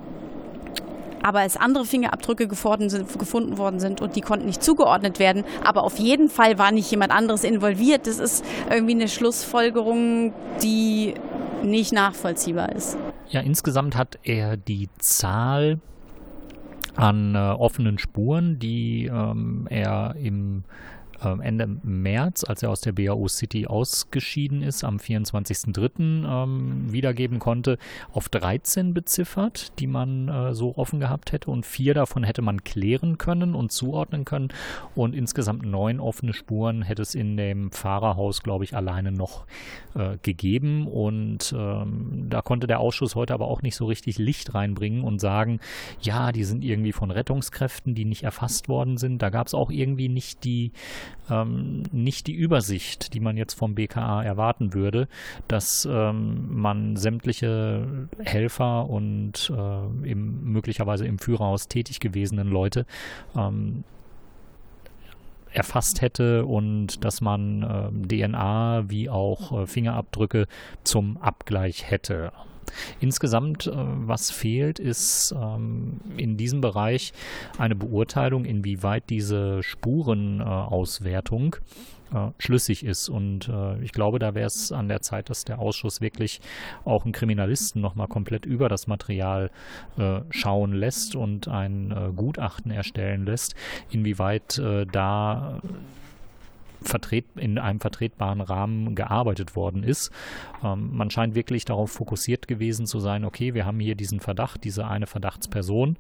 aber 1.22 1.44
es 1.44 1.56
andere 1.56 1.84
Fingerabdrücke 1.84 2.48
sind, 2.88 3.18
gefunden 3.18 3.58
worden 3.58 3.80
sind 3.80 4.00
und 4.00 4.16
die 4.16 4.20
konnten 4.20 4.46
nicht 4.46 4.62
zugeordnet 4.62 5.18
werden. 5.18 5.44
Aber 5.64 5.84
auf 5.84 5.98
jeden 5.98 6.28
Fall 6.28 6.58
war 6.58 6.72
nicht 6.72 6.90
jemand 6.90 7.12
anderes 7.12 7.44
involviert. 7.44 8.06
Das 8.06 8.18
ist 8.18 8.44
irgendwie 8.70 8.94
eine 8.94 9.08
Schlussfolgerung, 9.08 10.32
die 10.62 11.14
nicht 11.62 11.92
nachvollziehbar 11.92 12.72
ist. 12.72 12.96
Ja, 13.28 13.40
insgesamt 13.40 13.96
hat 13.96 14.18
er 14.22 14.56
die 14.56 14.88
Zahl 14.98 15.80
an 16.96 17.34
äh, 17.34 17.38
offenen 17.38 17.98
Spuren, 17.98 18.58
die 18.58 19.06
ähm, 19.06 19.66
er 19.70 20.14
im 20.20 20.64
Ende 21.20 21.66
März, 21.82 22.44
als 22.44 22.62
er 22.62 22.70
aus 22.70 22.80
der 22.80 22.92
BAO 22.92 23.28
City 23.28 23.66
ausgeschieden 23.66 24.62
ist, 24.62 24.84
am 24.84 24.98
24.03. 24.98 25.98
Ähm, 25.98 26.92
wiedergeben 26.92 27.38
konnte, 27.38 27.78
auf 28.12 28.28
13 28.28 28.94
beziffert, 28.94 29.78
die 29.78 29.86
man 29.86 30.28
äh, 30.28 30.54
so 30.54 30.76
offen 30.76 31.00
gehabt 31.00 31.32
hätte 31.32 31.50
und 31.50 31.66
vier 31.66 31.94
davon 31.94 32.24
hätte 32.24 32.42
man 32.42 32.64
klären 32.64 33.18
können 33.18 33.54
und 33.54 33.72
zuordnen 33.72 34.24
können 34.24 34.48
und 34.94 35.14
insgesamt 35.14 35.64
neun 35.64 36.00
offene 36.00 36.32
Spuren 36.32 36.82
hätte 36.82 37.02
es 37.02 37.14
in 37.14 37.36
dem 37.36 37.70
Fahrerhaus, 37.72 38.42
glaube 38.42 38.64
ich, 38.64 38.76
alleine 38.76 39.12
noch 39.12 39.46
äh, 39.94 40.18
gegeben 40.22 40.86
und 40.86 41.54
ähm, 41.56 42.26
da 42.28 42.42
konnte 42.42 42.66
der 42.66 42.80
Ausschuss 42.80 43.14
heute 43.14 43.34
aber 43.34 43.48
auch 43.48 43.62
nicht 43.62 43.76
so 43.76 43.86
richtig 43.86 44.18
Licht 44.18 44.54
reinbringen 44.54 45.02
und 45.02 45.20
sagen, 45.20 45.60
ja, 46.00 46.32
die 46.32 46.44
sind 46.44 46.64
irgendwie 46.64 46.92
von 46.92 47.10
Rettungskräften, 47.10 47.94
die 47.94 48.04
nicht 48.04 48.22
erfasst 48.22 48.68
worden 48.68 48.98
sind. 48.98 49.20
Da 49.22 49.30
gab 49.30 49.46
es 49.46 49.54
auch 49.54 49.70
irgendwie 49.70 50.08
nicht 50.08 50.44
die 50.44 50.72
ähm, 51.30 51.82
nicht 51.92 52.26
die 52.26 52.34
Übersicht, 52.34 53.14
die 53.14 53.20
man 53.20 53.36
jetzt 53.36 53.54
vom 53.54 53.74
BKA 53.74 54.22
erwarten 54.22 54.74
würde, 54.74 55.08
dass 55.46 55.88
ähm, 55.90 56.48
man 56.50 56.96
sämtliche 56.96 58.08
Helfer 58.18 58.88
und 58.88 59.52
äh, 59.54 60.10
im, 60.10 60.52
möglicherweise 60.52 61.06
im 61.06 61.18
Führerhaus 61.18 61.68
tätig 61.68 62.00
gewesenen 62.00 62.48
Leute 62.48 62.86
ähm, 63.36 63.84
erfasst 65.52 66.02
hätte 66.02 66.44
und 66.44 67.04
dass 67.04 67.20
man 67.20 67.62
äh, 67.62 68.06
DNA 68.06 68.84
wie 68.88 69.08
auch 69.08 69.62
äh, 69.62 69.66
Fingerabdrücke 69.66 70.46
zum 70.84 71.16
Abgleich 71.18 71.90
hätte. 71.90 72.32
Insgesamt, 73.00 73.66
äh, 73.66 73.72
was 73.74 74.30
fehlt, 74.30 74.78
ist 74.78 75.34
ähm, 75.36 76.00
in 76.16 76.36
diesem 76.36 76.60
Bereich 76.60 77.12
eine 77.58 77.74
Beurteilung, 77.74 78.44
inwieweit 78.44 79.10
diese 79.10 79.62
Spurenauswertung 79.62 81.56
äh, 82.12 82.30
schlüssig 82.38 82.84
ist. 82.84 83.08
Und 83.08 83.48
äh, 83.48 83.80
ich 83.82 83.92
glaube, 83.92 84.18
da 84.18 84.34
wäre 84.34 84.46
es 84.46 84.72
an 84.72 84.88
der 84.88 85.00
Zeit, 85.00 85.30
dass 85.30 85.44
der 85.44 85.58
Ausschuss 85.58 86.00
wirklich 86.00 86.40
auch 86.84 87.04
einen 87.04 87.12
Kriminalisten 87.12 87.80
nochmal 87.80 88.08
komplett 88.08 88.46
über 88.46 88.68
das 88.68 88.86
Material 88.86 89.50
schauen 90.30 90.72
lässt 90.72 91.16
und 91.16 91.48
ein 91.48 92.12
Gutachten 92.14 92.70
erstellen 92.70 93.26
lässt, 93.26 93.54
inwieweit 93.90 94.60
da 94.92 95.60
vertret, 96.82 97.24
in 97.36 97.58
einem 97.58 97.80
vertretbaren 97.80 98.40
Rahmen 98.40 98.94
gearbeitet 98.94 99.56
worden 99.56 99.82
ist. 99.82 100.10
Ähm, 100.62 100.90
man 100.92 101.10
scheint 101.10 101.34
wirklich 101.34 101.64
darauf 101.64 101.90
fokussiert 101.90 102.48
gewesen 102.48 102.86
zu 102.86 103.00
sein, 103.00 103.24
okay, 103.24 103.54
wir 103.54 103.66
haben 103.66 103.80
hier 103.80 103.94
diesen 103.94 104.20
Verdacht, 104.20 104.64
diese 104.64 104.86
eine 104.86 105.06
Verdachtsperson 105.06 105.96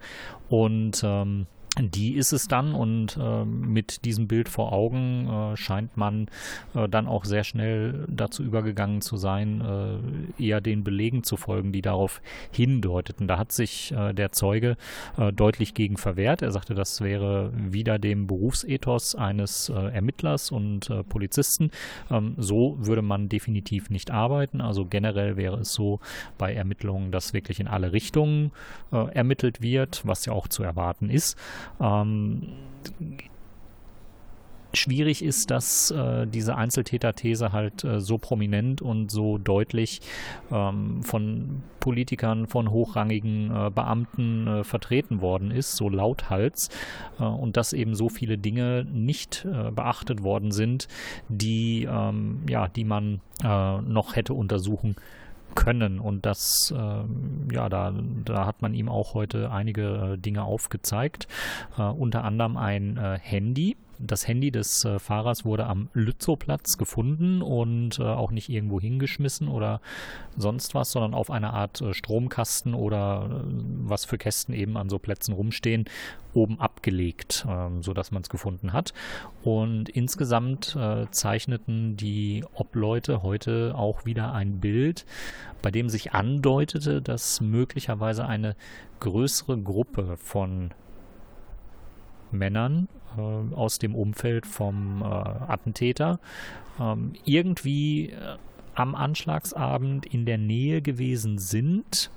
und 0.48 1.02
ähm, 1.04 1.46
die 1.80 2.14
ist 2.14 2.32
es 2.32 2.48
dann 2.48 2.74
und 2.74 3.18
äh, 3.20 3.44
mit 3.44 4.04
diesem 4.04 4.26
Bild 4.26 4.48
vor 4.48 4.72
Augen 4.72 5.28
äh, 5.28 5.56
scheint 5.56 5.96
man 5.96 6.28
äh, 6.74 6.88
dann 6.88 7.06
auch 7.06 7.24
sehr 7.24 7.44
schnell 7.44 8.04
dazu 8.08 8.42
übergegangen 8.42 9.00
zu 9.00 9.16
sein, 9.16 9.60
äh, 10.38 10.42
eher 10.42 10.60
den 10.60 10.82
Belegen 10.82 11.22
zu 11.22 11.36
folgen, 11.36 11.72
die 11.72 11.82
darauf 11.82 12.20
hindeuteten. 12.50 13.28
Da 13.28 13.38
hat 13.38 13.52
sich 13.52 13.92
äh, 13.92 14.12
der 14.12 14.32
Zeuge 14.32 14.76
äh, 15.16 15.32
deutlich 15.32 15.74
gegen 15.74 15.96
verwehrt. 15.96 16.42
Er 16.42 16.50
sagte, 16.50 16.74
das 16.74 17.00
wäre 17.00 17.52
wieder 17.54 17.98
dem 17.98 18.26
Berufsethos 18.26 19.14
eines 19.14 19.68
Ermittlers 19.68 20.50
und 20.50 20.90
Polizisten. 21.08 21.70
Ähm, 22.10 22.34
so 22.36 22.76
würde 22.78 23.02
man 23.02 23.28
definitiv 23.28 23.90
nicht 23.90 24.10
arbeiten. 24.10 24.60
Also 24.60 24.84
generell 24.84 25.36
wäre 25.36 25.58
es 25.60 25.72
so 25.72 26.00
bei 26.38 26.54
Ermittlungen, 26.54 27.12
dass 27.12 27.32
wirklich 27.32 27.60
in 27.60 27.68
alle 27.68 27.92
Richtungen 27.92 28.52
ermittelt 28.90 29.60
wird, 29.60 30.02
was 30.04 30.24
ja 30.24 30.32
auch 30.32 30.48
zu 30.48 30.62
erwarten 30.62 31.10
ist. 31.10 31.36
Ähm, 31.80 32.42
schwierig 34.74 35.24
ist, 35.24 35.50
dass 35.50 35.90
äh, 35.90 36.26
diese 36.26 36.56
Einzeltäter-These 36.56 37.52
halt 37.52 37.84
äh, 37.84 38.00
so 38.00 38.18
prominent 38.18 38.82
und 38.82 39.10
so 39.10 39.38
deutlich 39.38 40.00
ähm, 40.50 41.02
von 41.02 41.62
Politikern, 41.80 42.46
von 42.46 42.70
hochrangigen 42.70 43.50
äh, 43.50 43.70
Beamten 43.70 44.46
äh, 44.46 44.64
vertreten 44.64 45.20
worden 45.20 45.50
ist, 45.50 45.76
so 45.76 45.88
lauthals, 45.88 46.68
äh, 47.18 47.24
und 47.24 47.56
dass 47.56 47.72
eben 47.72 47.94
so 47.94 48.08
viele 48.08 48.36
Dinge 48.36 48.86
nicht 48.90 49.46
äh, 49.46 49.70
beachtet 49.70 50.22
worden 50.22 50.52
sind, 50.52 50.88
die, 51.28 51.88
ähm, 51.90 52.42
ja, 52.48 52.68
die 52.68 52.84
man 52.84 53.20
noch 53.40 54.16
hätte 54.16 54.34
untersuchen 54.34 54.96
können 54.96 55.17
können. 55.54 56.00
Und 56.00 56.26
das, 56.26 56.72
äh, 56.76 57.54
ja, 57.54 57.68
da, 57.68 57.94
da 58.24 58.46
hat 58.46 58.62
man 58.62 58.74
ihm 58.74 58.88
auch 58.88 59.14
heute 59.14 59.50
einige 59.50 60.14
äh, 60.14 60.18
Dinge 60.18 60.44
aufgezeigt. 60.44 61.28
Äh, 61.76 61.82
unter 61.82 62.24
anderem 62.24 62.56
ein 62.56 62.96
äh, 62.96 63.18
Handy, 63.20 63.76
das 63.98 64.26
Handy 64.26 64.50
des 64.50 64.84
äh, 64.84 64.98
Fahrers 64.98 65.44
wurde 65.44 65.66
am 65.66 65.88
Lützowplatz 65.92 66.78
gefunden 66.78 67.42
und 67.42 67.98
äh, 67.98 68.02
auch 68.02 68.30
nicht 68.30 68.48
irgendwo 68.48 68.80
hingeschmissen 68.80 69.48
oder 69.48 69.80
sonst 70.36 70.74
was, 70.74 70.92
sondern 70.92 71.14
auf 71.14 71.30
einer 71.30 71.54
Art 71.54 71.80
äh, 71.80 71.94
Stromkasten 71.94 72.74
oder 72.74 73.28
äh, 73.30 73.50
was 73.82 74.04
für 74.04 74.18
Kästen 74.18 74.54
eben 74.54 74.76
an 74.76 74.88
so 74.88 74.98
Plätzen 74.98 75.34
rumstehen, 75.34 75.84
oben 76.34 76.60
abgelegt, 76.60 77.46
ähm, 77.48 77.82
so 77.82 77.92
dass 77.92 78.10
man 78.10 78.22
es 78.22 78.28
gefunden 78.28 78.72
hat. 78.72 78.92
Und 79.42 79.88
insgesamt 79.88 80.76
äh, 80.76 81.06
zeichneten 81.10 81.96
die 81.96 82.44
Obleute 82.54 83.22
heute 83.22 83.74
auch 83.76 84.04
wieder 84.04 84.32
ein 84.32 84.60
Bild, 84.60 85.04
bei 85.62 85.70
dem 85.70 85.88
sich 85.88 86.12
andeutete, 86.12 87.02
dass 87.02 87.40
möglicherweise 87.40 88.26
eine 88.26 88.54
größere 89.00 89.58
Gruppe 89.58 90.16
von 90.16 90.70
Männern 92.30 92.88
äh, 93.16 93.54
aus 93.54 93.78
dem 93.78 93.94
Umfeld 93.94 94.46
vom 94.46 95.02
äh, 95.02 95.04
Attentäter 95.04 96.20
ähm, 96.80 97.12
irgendwie 97.24 98.10
äh, 98.10 98.36
am 98.74 98.94
Anschlagsabend 98.94 100.06
in 100.06 100.24
der 100.24 100.38
Nähe 100.38 100.82
gewesen 100.82 101.38
sind, 101.38 102.10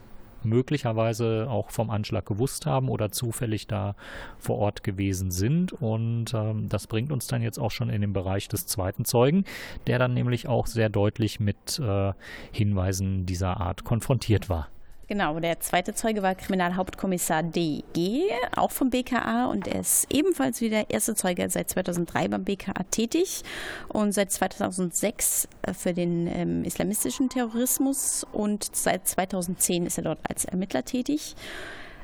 möglicherweise 0.43 1.47
auch 1.49 1.71
vom 1.71 1.89
Anschlag 1.89 2.25
gewusst 2.25 2.65
haben 2.65 2.89
oder 2.89 3.11
zufällig 3.11 3.67
da 3.67 3.95
vor 4.37 4.57
Ort 4.57 4.83
gewesen 4.83 5.31
sind. 5.31 5.73
Und 5.73 6.33
ähm, 6.33 6.69
das 6.69 6.87
bringt 6.87 7.11
uns 7.11 7.27
dann 7.27 7.41
jetzt 7.41 7.57
auch 7.59 7.71
schon 7.71 7.89
in 7.89 8.01
den 8.01 8.13
Bereich 8.13 8.47
des 8.47 8.67
zweiten 8.67 9.05
Zeugen, 9.05 9.45
der 9.87 9.99
dann 9.99 10.13
nämlich 10.13 10.47
auch 10.47 10.67
sehr 10.67 10.89
deutlich 10.89 11.39
mit 11.39 11.79
äh, 11.79 12.13
Hinweisen 12.51 13.25
dieser 13.25 13.59
Art 13.59 13.83
konfrontiert 13.83 14.49
war. 14.49 14.67
Genau, 15.11 15.37
der 15.41 15.59
zweite 15.59 15.93
Zeuge 15.93 16.23
war 16.23 16.35
Kriminalhauptkommissar 16.35 17.43
DG, 17.43 18.31
auch 18.55 18.71
vom 18.71 18.91
BKA 18.91 19.47
und 19.47 19.67
er 19.67 19.81
ist 19.81 20.07
ebenfalls 20.09 20.61
wie 20.61 20.69
der 20.69 20.89
erste 20.89 21.15
Zeuge 21.15 21.49
seit 21.49 21.69
2003 21.69 22.29
beim 22.29 22.45
BKA 22.45 22.83
tätig 22.89 23.43
und 23.89 24.13
seit 24.13 24.31
2006 24.31 25.49
äh, 25.63 25.73
für 25.73 25.91
den 25.91 26.27
ähm, 26.27 26.63
islamistischen 26.63 27.27
Terrorismus 27.27 28.25
und 28.31 28.73
seit 28.73 29.05
2010 29.05 29.85
ist 29.85 29.97
er 29.97 30.05
dort 30.05 30.19
als 30.29 30.45
Ermittler 30.45 30.85
tätig. 30.85 31.35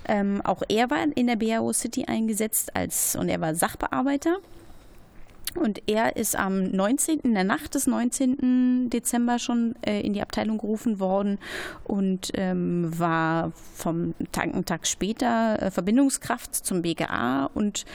Ähm, 0.10 0.42
auch 0.44 0.62
er 0.68 0.90
war 0.90 1.06
in 1.16 1.28
der 1.28 1.38
BAO 1.38 1.72
City 1.72 2.04
eingesetzt 2.10 2.76
als 2.76 3.16
und 3.16 3.30
er 3.30 3.40
war 3.40 3.56
Sachbearbeiter 3.56 4.36
und 5.56 5.82
er 5.88 6.16
ist 6.18 6.38
am 6.38 6.64
19., 6.64 7.20
in 7.20 7.34
der 7.34 7.44
Nacht 7.44 7.76
des 7.76 7.88
19. 7.88 8.90
Dezember 8.90 9.40
schon 9.40 9.76
äh, 9.82 10.02
in 10.02 10.14
die 10.14 10.22
Abteilung 10.22 10.58
gerufen 10.58 11.00
worden 11.00 11.40
und 11.84 12.32
ähm, 12.36 12.92
war 12.98 13.52
vom 13.76 14.14
Tag, 14.32 14.54
einen 14.54 14.66
Tag 14.66 14.86
später 14.86 15.62
äh, 15.62 15.72
Verbindungskraft 15.72 16.54
zum 16.54 16.82
BGA 16.82 17.50
und 17.54 17.86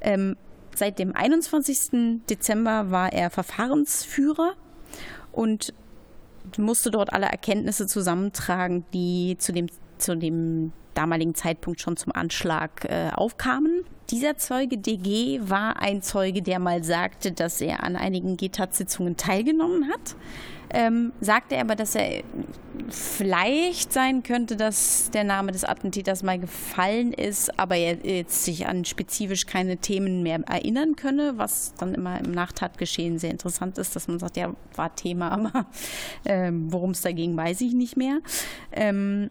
ähm, 0.00 0.36
seit 0.74 0.98
dem 0.98 1.14
21. 1.14 2.20
Dezember 2.28 2.90
war 2.90 3.12
er 3.12 3.30
Verfahrensführer 3.30 4.54
und 5.32 5.74
musste 6.56 6.90
dort 6.90 7.12
alle 7.12 7.26
Erkenntnisse 7.26 7.86
zusammentragen, 7.86 8.84
die 8.94 9.36
zu 9.38 9.52
dem, 9.52 9.66
zu 9.98 10.16
dem 10.16 10.72
damaligen 10.94 11.34
Zeitpunkt 11.34 11.80
schon 11.80 11.96
zum 11.96 12.12
Anschlag 12.12 12.84
äh, 12.84 13.10
aufkamen. 13.14 13.84
Dieser 14.10 14.36
Zeuge 14.36 14.78
DG 14.78 15.40
war 15.42 15.80
ein 15.80 16.02
Zeuge, 16.02 16.42
der 16.42 16.58
mal 16.58 16.82
sagte, 16.82 17.30
dass 17.30 17.60
er 17.60 17.84
an 17.84 17.94
einigen 17.94 18.36
GTAT-Sitzungen 18.36 19.16
teilgenommen 19.16 19.90
hat. 19.90 20.16
Ähm, 20.70 21.12
sagte 21.20 21.54
er 21.54 21.62
aber, 21.62 21.76
dass 21.76 21.94
er 21.94 22.22
vielleicht 22.90 23.92
sein 23.92 24.22
könnte, 24.22 24.56
dass 24.56 25.10
der 25.10 25.24
Name 25.24 25.52
des 25.52 25.64
Attentäters 25.64 26.22
mal 26.22 26.38
gefallen 26.38 27.12
ist, 27.12 27.58
aber 27.58 27.76
er 27.76 27.96
jetzt 28.04 28.44
sich 28.44 28.66
an 28.66 28.84
spezifisch 28.84 29.46
keine 29.46 29.78
Themen 29.78 30.22
mehr 30.22 30.40
erinnern 30.46 30.96
könne, 30.96 31.34
was 31.36 31.74
dann 31.78 31.94
immer 31.94 32.18
im 32.18 32.32
Nachtatgeschehen 32.32 33.18
sehr 33.18 33.30
interessant 33.30 33.78
ist, 33.78 33.96
dass 33.96 34.08
man 34.08 34.18
sagt, 34.18 34.36
ja, 34.36 34.54
war 34.74 34.94
Thema, 34.94 35.30
aber 35.32 35.66
ähm, 36.24 36.72
worum 36.72 36.90
es 36.90 37.00
dagegen 37.00 37.36
weiß 37.36 37.60
ich 37.62 37.72
nicht 37.72 37.96
mehr. 37.96 38.18
Ähm, 38.72 39.30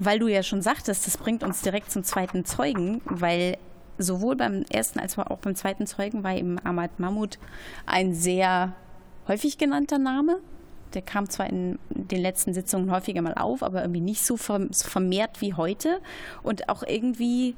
weil 0.00 0.18
du 0.18 0.26
ja 0.28 0.42
schon 0.42 0.62
sagtest, 0.62 1.06
das 1.06 1.18
bringt 1.18 1.44
uns 1.44 1.60
direkt 1.60 1.92
zum 1.92 2.02
zweiten 2.02 2.44
Zeugen, 2.44 3.02
weil 3.04 3.58
sowohl 3.98 4.34
beim 4.34 4.64
ersten 4.70 4.98
als 4.98 5.18
auch 5.18 5.38
beim 5.38 5.54
zweiten 5.54 5.86
Zeugen 5.86 6.24
war 6.24 6.34
eben 6.34 6.58
Ahmad 6.64 6.98
Mahmoud 6.98 7.38
ein 7.84 8.14
sehr 8.14 8.74
häufig 9.28 9.58
genannter 9.58 9.98
Name. 9.98 10.38
Der 10.94 11.02
kam 11.02 11.28
zwar 11.28 11.48
in 11.48 11.78
den 11.90 12.22
letzten 12.22 12.54
Sitzungen 12.54 12.90
häufiger 12.90 13.20
mal 13.20 13.34
auf, 13.34 13.62
aber 13.62 13.82
irgendwie 13.82 14.00
nicht 14.00 14.24
so 14.24 14.38
vermehrt 14.38 15.42
wie 15.42 15.54
heute 15.54 16.00
und 16.42 16.70
auch 16.70 16.82
irgendwie 16.82 17.54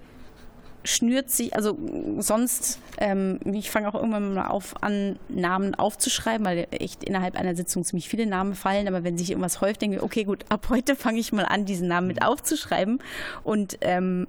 schnürt 0.85 1.31
sich, 1.31 1.55
also 1.55 1.79
sonst, 2.19 2.79
ähm, 2.99 3.39
ich 3.45 3.71
fange 3.71 3.89
auch 3.89 3.95
irgendwann 3.95 4.35
mal 4.35 4.47
auf 4.47 4.83
an, 4.83 5.19
Namen 5.29 5.75
aufzuschreiben, 5.75 6.45
weil 6.45 6.67
echt 6.71 7.05
innerhalb 7.05 7.37
einer 7.37 7.55
Sitzung 7.55 7.85
ziemlich 7.85 8.09
viele 8.09 8.27
Namen 8.27 8.55
fallen, 8.55 8.89
aber 8.89 9.05
wenn 9.05 9.17
sich 9.17 9.31
irgendwas 9.31 9.61
häuft, 9.61 9.83
denke 9.83 9.97
ich, 9.97 10.03
okay, 10.03 10.25
gut, 10.25 10.45
ab 10.49 10.67
heute 10.71 10.97
fange 10.97 11.21
ich 11.21 11.33
mal 11.33 11.45
an, 11.45 11.65
diesen 11.65 11.89
Namen 11.89 12.09
mit 12.09 12.23
aufzuschreiben. 12.23 12.99
Und 13.45 13.79
ähm, 13.81 14.27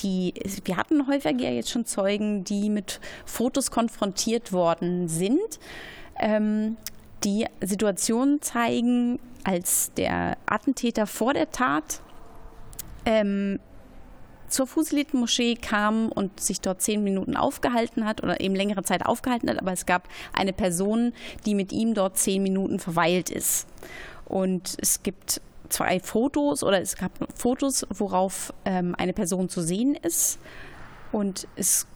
die, 0.00 0.34
wir 0.64 0.76
hatten 0.76 1.06
häufiger 1.06 1.50
jetzt 1.50 1.70
schon 1.70 1.84
Zeugen, 1.84 2.44
die 2.44 2.70
mit 2.70 3.00
Fotos 3.26 3.70
konfrontiert 3.70 4.52
worden 4.52 5.08
sind, 5.08 5.60
ähm, 6.18 6.76
die 7.22 7.46
Situationen 7.60 8.42
zeigen, 8.42 9.18
als 9.44 9.92
der 9.94 10.36
Attentäter 10.46 11.06
vor 11.06 11.34
der 11.34 11.50
Tat 11.50 12.00
ähm, 13.04 13.60
zur 14.54 14.66
Fusiliten-Moschee 14.66 15.56
kam 15.56 16.10
und 16.10 16.40
sich 16.40 16.60
dort 16.60 16.80
zehn 16.80 17.02
Minuten 17.02 17.36
aufgehalten 17.36 18.06
hat 18.06 18.22
oder 18.22 18.40
eben 18.40 18.54
längere 18.54 18.84
Zeit 18.84 19.04
aufgehalten 19.04 19.50
hat, 19.50 19.60
aber 19.60 19.72
es 19.72 19.84
gab 19.84 20.08
eine 20.32 20.52
Person, 20.52 21.12
die 21.44 21.54
mit 21.54 21.72
ihm 21.72 21.94
dort 21.94 22.16
zehn 22.16 22.42
Minuten 22.42 22.78
verweilt 22.78 23.30
ist. 23.30 23.66
Und 24.26 24.76
es 24.80 25.02
gibt 25.02 25.40
zwei 25.68 25.98
Fotos 25.98 26.62
oder 26.62 26.80
es 26.80 26.96
gab 26.96 27.10
Fotos, 27.36 27.84
worauf 27.90 28.54
ähm, 28.64 28.94
eine 28.96 29.12
Person 29.12 29.48
zu 29.48 29.60
sehen 29.60 29.96
ist. 29.96 30.38
Und 31.14 31.46
es 31.54 31.86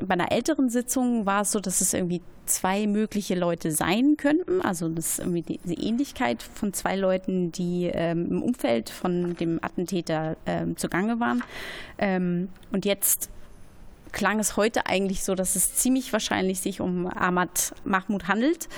bei 0.00 0.14
einer 0.14 0.32
älteren 0.32 0.70
Sitzung 0.70 1.26
war 1.26 1.42
es 1.42 1.52
so, 1.52 1.60
dass 1.60 1.80
es 1.80 1.92
irgendwie 1.92 2.22
zwei 2.46 2.86
mögliche 2.86 3.34
Leute 3.34 3.72
sein 3.72 4.16
könnten. 4.16 4.62
Also 4.62 4.88
das 4.88 5.10
ist 5.10 5.18
irgendwie 5.18 5.42
die, 5.42 5.86
Ähnlichkeit 5.86 6.42
von 6.42 6.72
zwei 6.72 6.96
Leuten, 6.96 7.52
die 7.52 7.90
ähm, 7.92 8.26
im 8.30 8.42
Umfeld 8.42 8.88
von 8.88 9.36
dem 9.36 9.60
Attentäter 9.62 10.36
ähm, 10.46 10.76
zugange 10.78 11.20
waren. 11.20 11.44
Ähm, 11.98 12.48
und 12.72 12.84
jetzt 12.84 13.30
klang 14.12 14.38
es 14.38 14.56
heute 14.56 14.86
eigentlich 14.86 15.24
so, 15.24 15.34
dass 15.34 15.56
es 15.56 15.74
ziemlich 15.74 16.12
wahrscheinlich 16.12 16.60
sich 16.60 16.80
um 16.80 17.06
Ahmad 17.06 17.74
Mahmoud 17.84 18.28
handelt. 18.28 18.68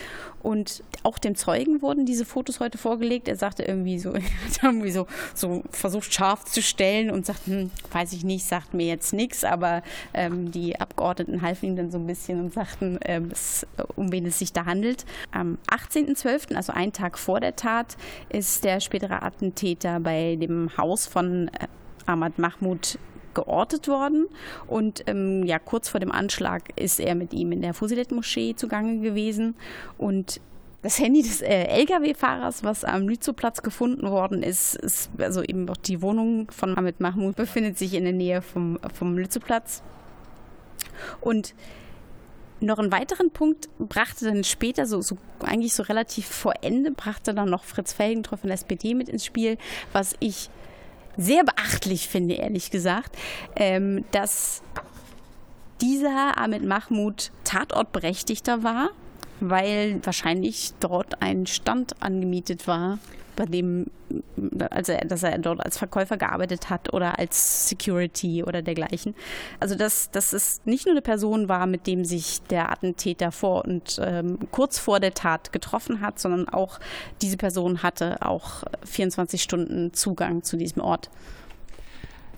Und 0.43 0.83
auch 1.03 1.19
dem 1.19 1.35
Zeugen 1.35 1.83
wurden 1.83 2.07
diese 2.07 2.25
Fotos 2.25 2.61
heute 2.61 2.79
vorgelegt. 2.79 3.29
Er 3.29 3.37
sagte 3.37 3.63
irgendwie 3.63 3.99
so, 3.99 4.13
er 4.15 4.23
hat 4.23 4.63
irgendwie 4.63 4.91
so, 4.91 5.07
so 5.35 5.63
versucht 5.71 6.13
scharf 6.13 6.45
zu 6.45 6.63
stellen 6.63 7.11
und 7.11 7.27
sagt, 7.27 7.47
hm, 7.47 7.71
weiß 7.93 8.13
ich 8.13 8.25
nicht, 8.25 8.45
sagt 8.45 8.75
mir 8.75 8.87
jetzt 8.87 9.13
nichts. 9.13 9.45
Aber 9.45 9.83
ähm, 10.15 10.51
die 10.51 10.81
Abgeordneten 10.81 11.43
halfen 11.43 11.67
ihm 11.67 11.77
dann 11.77 11.91
so 11.91 11.99
ein 11.99 12.07
bisschen 12.07 12.41
und 12.41 12.55
sagten, 12.55 13.01
äh, 13.03 13.21
es, 13.31 13.67
um 13.97 14.13
wen 14.13 14.27
es 14.27 14.39
sich 14.39 14.53
da 14.53 14.65
handelt. 14.65 15.05
Am 15.31 15.59
18.12., 15.71 16.55
also 16.55 16.73
einen 16.73 16.93
Tag 16.93 17.19
vor 17.19 17.41
der 17.41 17.57
Tat, 17.57 17.97
ist 18.31 18.65
der 18.65 18.81
spätere 18.81 19.23
Attentäter 19.23 20.01
bei 20.01 20.37
dem 20.37 20.77
Haus 20.77 21.07
von 21.07 21.49
äh, 21.49 21.67
Ahmad 22.07 22.39
Mahmoud 22.39 22.99
geortet 23.35 23.89
worden. 23.89 24.27
Und 24.67 25.05
ähm, 25.07 25.45
ja, 25.45 25.59
kurz 25.59 25.89
vor 25.89 26.01
dem 26.01 26.13
Anschlag 26.13 26.63
ist 26.77 27.01
er 27.01 27.15
mit 27.15 27.33
ihm 27.33 27.53
in 27.53 27.63
der 27.63 27.75
Fusilet-Moschee 27.75 28.55
zugange 28.57 29.01
gewesen. 29.01 29.55
Und 29.99 30.41
das 30.83 30.99
Handy 30.99 31.23
des 31.23 31.43
äh, 31.43 31.65
Lkw-Fahrers, 31.65 32.65
was 32.65 32.85
am 32.85 33.07
Lützowplatz 33.09 33.63
gefunden 33.63 34.11
worden 34.11 34.43
ist, 34.43 34.77
ist, 34.77 35.11
also 35.19 35.43
eben 35.43 35.69
auch 35.69 35.77
die 35.77 36.01
Wohnung 36.01 36.51
von 36.51 36.77
Ahmed 36.77 37.01
Mahmoud 37.01 37.37
befindet 37.37 37.77
sich 37.77 37.95
in 37.95 38.05
der 38.05 38.15
Nähe 38.15 38.41
vom, 38.41 38.79
vom 38.95 39.19
Lützowplatz. 39.19 39.83
Und 41.21 41.55
noch 42.61 42.79
einen 42.79 42.93
weiteren 42.93 43.31
Punkt 43.31 43.69
brachte 43.79 44.27
dann 44.27 44.45
später, 44.45 44.87
so, 44.87 45.01
so, 45.01 45.17
eigentlich 45.41 45.75
so 45.75 45.83
relativ 45.83 46.27
vor 46.27 46.55
Ende, 46.63 46.91
brachte 46.91 47.35
dann 47.35 47.49
noch 47.49 47.65
Fritz 47.65 47.93
Felgentreu 47.93 48.37
von 48.37 48.49
der 48.49 48.55
SPD 48.55 48.95
mit 48.95 49.09
ins 49.09 49.25
Spiel, 49.25 49.57
was 49.93 50.15
ich 50.21 50.51
sehr 51.21 51.45
beachtlich 51.45 52.09
finde, 52.09 52.35
ehrlich 52.35 52.71
gesagt, 52.71 53.17
ähm, 53.57 54.05
dass 54.11 54.63
dieser 55.81 56.39
Ahmed 56.39 56.65
Mahmoud 56.65 57.31
Tatortberechtigter 57.45 58.63
war, 58.63 58.91
weil 59.41 60.01
wahrscheinlich 60.05 60.73
dort 60.81 61.23
ein 61.23 61.47
Stand 61.47 62.03
angemietet 62.03 62.67
war 62.67 62.99
bei 63.37 63.47
dem, 63.47 63.87
also 64.71 64.93
dass 65.07 65.23
er 65.23 65.39
dort 65.39 65.65
als 65.65 65.79
Verkäufer 65.79 66.19
gearbeitet 66.19 66.69
hat 66.69 66.93
oder 66.93 67.19
als 67.19 67.69
Security 67.69 68.43
oder 68.45 68.61
dergleichen. 68.61 69.15
Also 69.61 69.77
dass, 69.77 70.11
dass 70.11 70.33
es 70.33 70.61
nicht 70.65 70.85
nur 70.85 70.93
eine 70.93 71.01
Person 71.01 71.49
war, 71.49 71.67
mit 71.67 71.87
dem 71.87 72.05
sich 72.05 72.43
der 72.51 72.71
Attentäter 72.71 73.33
vor 73.33 73.65
und 73.65 73.99
ähm, 74.03 74.39
kurz 74.51 74.79
vor 74.79 75.01
der 75.01 75.15
Tat 75.15 75.53
getroffen 75.53 76.01
hat, 76.01 76.19
sondern 76.19 76.49
auch 76.49 76.81
diese 77.23 77.37
Person 77.37 77.83
hatte 77.83 78.19
auch 78.21 78.65
24 78.85 79.43
Stunden 79.43 79.95
Zugang 79.95 80.43
zu 80.43 80.57
diesem 80.57 80.83
Ort. 80.83 81.09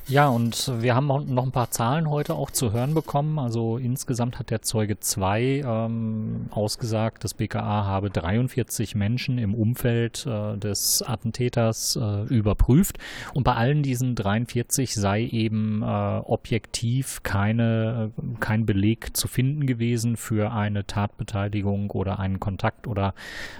Ja, 0.08 0.28
und 0.28 0.82
wir 0.82 0.96
haben 0.96 1.06
noch 1.06 1.44
ein 1.44 1.52
paar 1.52 1.70
Zahlen 1.70 2.10
heute 2.10 2.34
auch 2.34 2.50
zu 2.50 2.72
hören 2.72 2.92
bekommen. 2.92 3.38
Also 3.38 3.78
insgesamt 3.78 4.40
hat 4.40 4.50
der 4.50 4.60
Zeuge 4.60 4.98
2 4.98 5.62
ähm, 5.64 6.46
ausgesagt, 6.50 7.22
das 7.22 7.34
BKA 7.34 7.84
habe 7.84 8.10
43 8.10 8.96
Menschen 8.96 9.38
im 9.38 9.54
Umfeld 9.54 10.26
äh, 10.26 10.58
des 10.58 11.04
Attentäters 11.06 11.94
äh, 11.94 12.22
überprüft. 12.24 12.98
Und 13.32 13.44
bei 13.44 13.54
allen 13.54 13.84
diesen 13.84 14.16
43 14.16 14.92
sei 14.92 15.22
eben 15.22 15.82
äh, 15.82 15.86
objektiv 15.86 17.22
keine, 17.22 18.10
kein 18.40 18.66
Beleg 18.66 19.16
zu 19.16 19.28
finden 19.28 19.68
gewesen 19.68 20.16
für 20.16 20.52
eine 20.52 20.84
Tatbeteiligung 20.84 21.92
oder 21.92 22.18
einen 22.18 22.40
Kontakt 22.40 22.88
oder, 22.88 23.14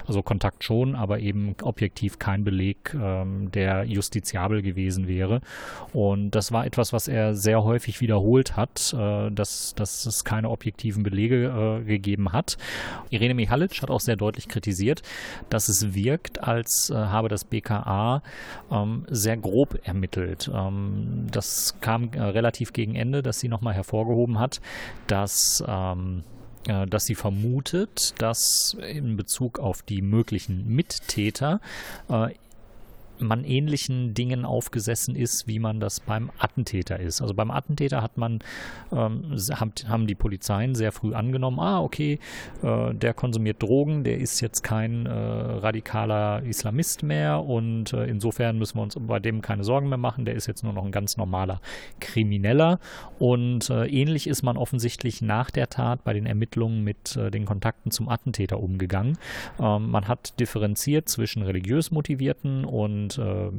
also 0.07 0.21
Kontakt 0.21 0.65
schon, 0.65 0.95
aber 0.95 1.19
eben 1.19 1.55
objektiv 1.63 2.19
kein 2.19 2.43
Beleg, 2.43 2.93
ähm, 2.93 3.49
der 3.51 3.85
justiziabel 3.85 4.61
gewesen 4.61 5.07
wäre. 5.07 5.39
Und 5.93 6.32
das 6.35 6.51
war 6.51 6.65
etwas, 6.65 6.93
was 6.93 7.07
er 7.07 7.35
sehr 7.35 7.63
häufig 7.63 8.01
wiederholt 8.01 8.55
hat, 8.57 8.93
äh, 8.97 9.29
dass, 9.31 9.75
dass 9.75 10.05
es 10.05 10.23
keine 10.23 10.49
objektiven 10.49 11.03
Belege 11.03 11.79
äh, 11.81 11.83
gegeben 11.83 12.31
hat. 12.31 12.57
Irene 13.09 13.35
Mihalic 13.35 13.81
hat 13.81 13.91
auch 13.91 13.99
sehr 13.99 14.15
deutlich 14.15 14.47
kritisiert, 14.47 15.01
dass 15.49 15.69
es 15.69 15.93
wirkt, 15.93 16.43
als 16.43 16.89
äh, 16.89 16.95
habe 16.95 17.29
das 17.29 17.45
BKA 17.45 18.23
ähm, 18.71 19.05
sehr 19.09 19.37
grob 19.37 19.79
ermittelt. 19.83 20.49
Ähm, 20.53 21.27
das 21.31 21.75
kam 21.81 22.11
äh, 22.13 22.21
relativ 22.21 22.73
gegen 22.73 22.95
Ende, 22.95 23.21
dass 23.21 23.39
sie 23.39 23.47
nochmal 23.47 23.73
hervorgehoben 23.75 24.39
hat, 24.39 24.59
dass 25.07 25.63
ähm, 25.67 26.23
äh, 26.67 26.87
dass 26.87 27.05
sie 27.05 27.15
vermutet, 27.15 28.13
dass 28.19 28.77
in 28.81 29.17
Bezug 29.17 29.59
auf 29.59 29.81
die 29.81 30.01
möglichen 30.01 30.67
Mittäter 30.67 31.59
äh, 32.09 32.29
man 33.23 33.43
ähnlichen 33.43 34.13
Dingen 34.13 34.45
aufgesessen 34.45 35.15
ist, 35.15 35.47
wie 35.47 35.59
man 35.59 35.79
das 35.79 35.99
beim 35.99 36.31
Attentäter 36.37 36.99
ist. 36.99 37.21
Also 37.21 37.33
beim 37.33 37.51
Attentäter 37.51 38.01
hat 38.01 38.17
man, 38.17 38.39
ähm, 38.91 39.35
haben 39.87 40.07
die 40.07 40.15
Polizeien 40.15 40.75
sehr 40.75 40.91
früh 40.91 41.13
angenommen, 41.13 41.59
ah, 41.59 41.81
okay, 41.81 42.19
äh, 42.61 42.93
der 42.93 43.13
konsumiert 43.13 43.61
Drogen, 43.61 44.03
der 44.03 44.17
ist 44.17 44.41
jetzt 44.41 44.61
kein 44.63 45.05
äh, 45.05 45.11
radikaler 45.11 46.43
Islamist 46.43 47.03
mehr 47.03 47.43
und 47.43 47.93
äh, 47.93 48.05
insofern 48.05 48.57
müssen 48.57 48.77
wir 48.77 48.83
uns 48.83 48.95
bei 48.99 49.19
dem 49.19 49.41
keine 49.41 49.63
Sorgen 49.63 49.89
mehr 49.89 49.97
machen, 49.97 50.25
der 50.25 50.35
ist 50.35 50.47
jetzt 50.47 50.63
nur 50.63 50.73
noch 50.73 50.85
ein 50.85 50.91
ganz 50.91 51.17
normaler 51.17 51.61
Krimineller 51.99 52.79
und 53.19 53.69
äh, 53.69 53.85
ähnlich 53.87 54.27
ist 54.27 54.43
man 54.43 54.57
offensichtlich 54.57 55.21
nach 55.21 55.51
der 55.51 55.69
Tat 55.69 56.03
bei 56.03 56.13
den 56.13 56.25
Ermittlungen 56.25 56.83
mit 56.83 57.15
äh, 57.15 57.31
den 57.31 57.45
Kontakten 57.45 57.91
zum 57.91 58.09
Attentäter 58.09 58.59
umgegangen. 58.59 59.17
Ähm, 59.59 59.89
man 59.89 60.07
hat 60.07 60.39
differenziert 60.39 61.09
zwischen 61.09 61.43
religiös 61.43 61.91
motivierten 61.91 62.65
und 62.65 63.12
äh, 63.17 63.49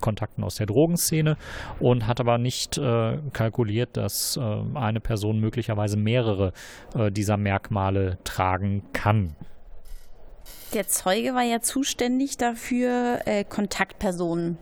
Kontakten 0.00 0.44
aus 0.44 0.56
der 0.56 0.66
Drogenszene 0.66 1.36
und 1.80 2.06
hat 2.06 2.20
aber 2.20 2.38
nicht 2.38 2.78
äh, 2.78 3.18
kalkuliert, 3.32 3.96
dass 3.96 4.36
äh, 4.36 4.40
eine 4.74 5.00
Person 5.00 5.40
möglicherweise 5.40 5.96
mehrere 5.96 6.52
äh, 6.94 7.10
dieser 7.10 7.36
Merkmale 7.36 8.18
tragen 8.24 8.82
kann. 8.92 9.36
Der 10.74 10.88
Zeuge 10.88 11.34
war 11.34 11.42
ja 11.42 11.60
zuständig 11.60 12.36
dafür, 12.36 13.20
äh, 13.26 13.44
Kontaktpersonen 13.44 14.58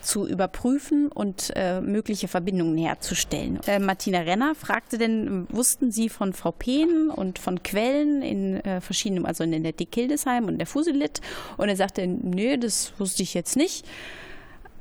zu 0.00 0.26
überprüfen 0.26 1.08
und 1.08 1.52
äh, 1.56 1.80
mögliche 1.80 2.28
Verbindungen 2.28 2.76
herzustellen. 2.78 3.60
Äh, 3.66 3.78
Martina 3.78 4.20
Renner 4.20 4.54
fragte 4.54 4.98
denn, 4.98 5.46
wussten 5.50 5.90
Sie 5.90 6.08
von 6.08 6.32
VPen 6.32 7.10
und 7.10 7.38
von 7.38 7.62
Quellen 7.62 8.22
in 8.22 8.56
äh, 8.60 8.80
verschiedenen, 8.80 9.26
also 9.26 9.44
in 9.44 9.62
der 9.62 9.72
Dick 9.72 9.94
Hildesheim 9.94 10.46
und 10.46 10.58
der 10.58 10.66
Fusilit? 10.66 11.20
Und 11.56 11.68
er 11.68 11.76
sagte, 11.76 12.06
nö, 12.06 12.56
das 12.58 12.92
wusste 12.98 13.22
ich 13.22 13.34
jetzt 13.34 13.56
nicht. 13.56 13.86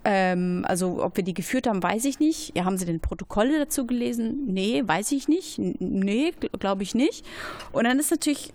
Ähm, 0.05 0.65
also 0.67 1.03
ob 1.03 1.17
wir 1.17 1.23
die 1.23 1.33
geführt 1.33 1.67
haben, 1.67 1.83
weiß 1.83 2.05
ich 2.05 2.19
nicht. 2.19 2.55
Ja, 2.55 2.65
haben 2.65 2.77
Sie 2.77 2.85
denn 2.85 2.99
Protokolle 2.99 3.59
dazu 3.59 3.85
gelesen? 3.85 4.45
Nee, 4.47 4.81
weiß 4.85 5.11
ich 5.11 5.27
nicht. 5.27 5.59
Nee, 5.59 6.33
glaube 6.59 6.83
ich 6.83 6.95
nicht. 6.95 7.25
Und 7.71 7.83
dann 7.83 7.99
ist 7.99 8.11
natürlich, 8.11 8.53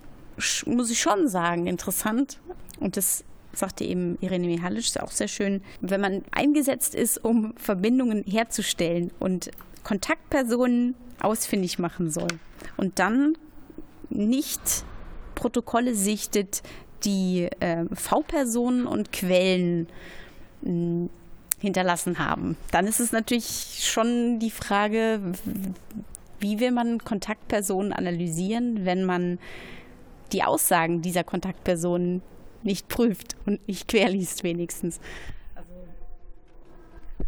muss 0.65 0.89
ich 0.89 0.99
schon 0.99 1.27
sagen, 1.27 1.67
interessant. 1.67 2.39
Und 2.79 2.97
das 2.97 3.23
sagte 3.55 3.83
eben 3.83 4.17
Irene 4.21 4.47
Mihalic 4.47 4.99
auch 5.01 5.11
sehr 5.11 5.27
schön, 5.27 5.61
wenn 5.81 6.01
man 6.01 6.23
eingesetzt 6.31 6.95
ist, 6.95 7.23
um 7.23 7.53
Verbindungen 7.57 8.23
herzustellen 8.23 9.11
und 9.19 9.51
Kontaktpersonen 9.83 10.95
ausfindig 11.21 11.79
machen 11.79 12.09
soll 12.09 12.27
und 12.77 12.99
dann 12.99 13.37
nicht 14.09 14.83
Protokolle 15.35 15.95
sichtet, 15.95 16.63
die 17.03 17.49
äh, 17.59 17.85
V-Personen 17.93 18.87
und 18.87 19.11
Quellen 19.11 19.87
hm, 20.63 21.09
hinterlassen 21.59 22.19
haben. 22.19 22.57
Dann 22.71 22.87
ist 22.87 22.99
es 22.99 23.11
natürlich 23.11 23.79
schon 23.83 24.39
die 24.39 24.51
Frage, 24.51 25.19
wie 26.39 26.59
will 26.59 26.71
man 26.71 26.99
Kontaktpersonen 26.99 27.93
analysieren, 27.93 28.85
wenn 28.85 29.05
man 29.05 29.39
die 30.31 30.43
Aussagen 30.43 31.01
dieser 31.01 31.23
Kontaktpersonen 31.23 32.21
nicht 32.65 32.87
prüft 32.87 33.35
und 33.45 33.65
nicht 33.67 33.87
querliest 33.87 34.43
wenigstens. 34.43 34.99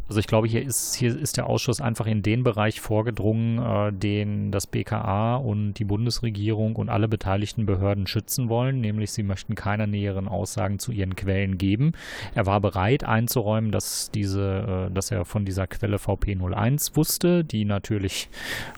Also 0.08 0.20
ich 0.20 0.28
glaube, 0.28 0.48
hier 0.48 0.64
ist, 0.64 0.96
hier 0.96 1.18
ist 1.18 1.38
der 1.38 1.48
Ausschuss 1.48 1.82
einfach 1.82 2.06
in 2.06 2.22
den 2.22 2.44
Bereich 2.44 2.80
vorgedrungen, 2.80 3.60
äh, 3.60 3.92
den 3.92 4.52
das 4.52 4.68
BKA 4.68 5.36
und 5.36 5.74
die 5.74 5.84
Bundesregierung 5.84 6.76
und 6.76 6.90
alle 6.90 7.08
beteiligten 7.08 7.66
Behörden 7.66 8.08
schützen 8.08 8.48
wollen, 8.48 8.80
nämlich 8.80 9.12
sie 9.12 9.24
möchten 9.24 9.56
keine 9.56 9.88
näheren 9.88 10.28
Aussagen 10.28 10.80
zu 10.80 10.92
ihren 10.92 11.16
Quellen 11.16 11.58
geben. 11.58 11.92
Er 12.36 12.46
war 12.46 12.62
bereit 12.62 13.04
einzuräumen, 13.04 13.72
dass 13.72 14.10
diese, 14.12 14.88
äh, 14.88 14.94
dass 14.94 15.12
er 15.12 15.26
von 15.26 15.46
dieser 15.46 15.68
Quelle 15.68 15.98
VP01 15.98 16.96
wusste, 16.96 17.44
die 17.44 17.66
natürlich, 17.66 18.30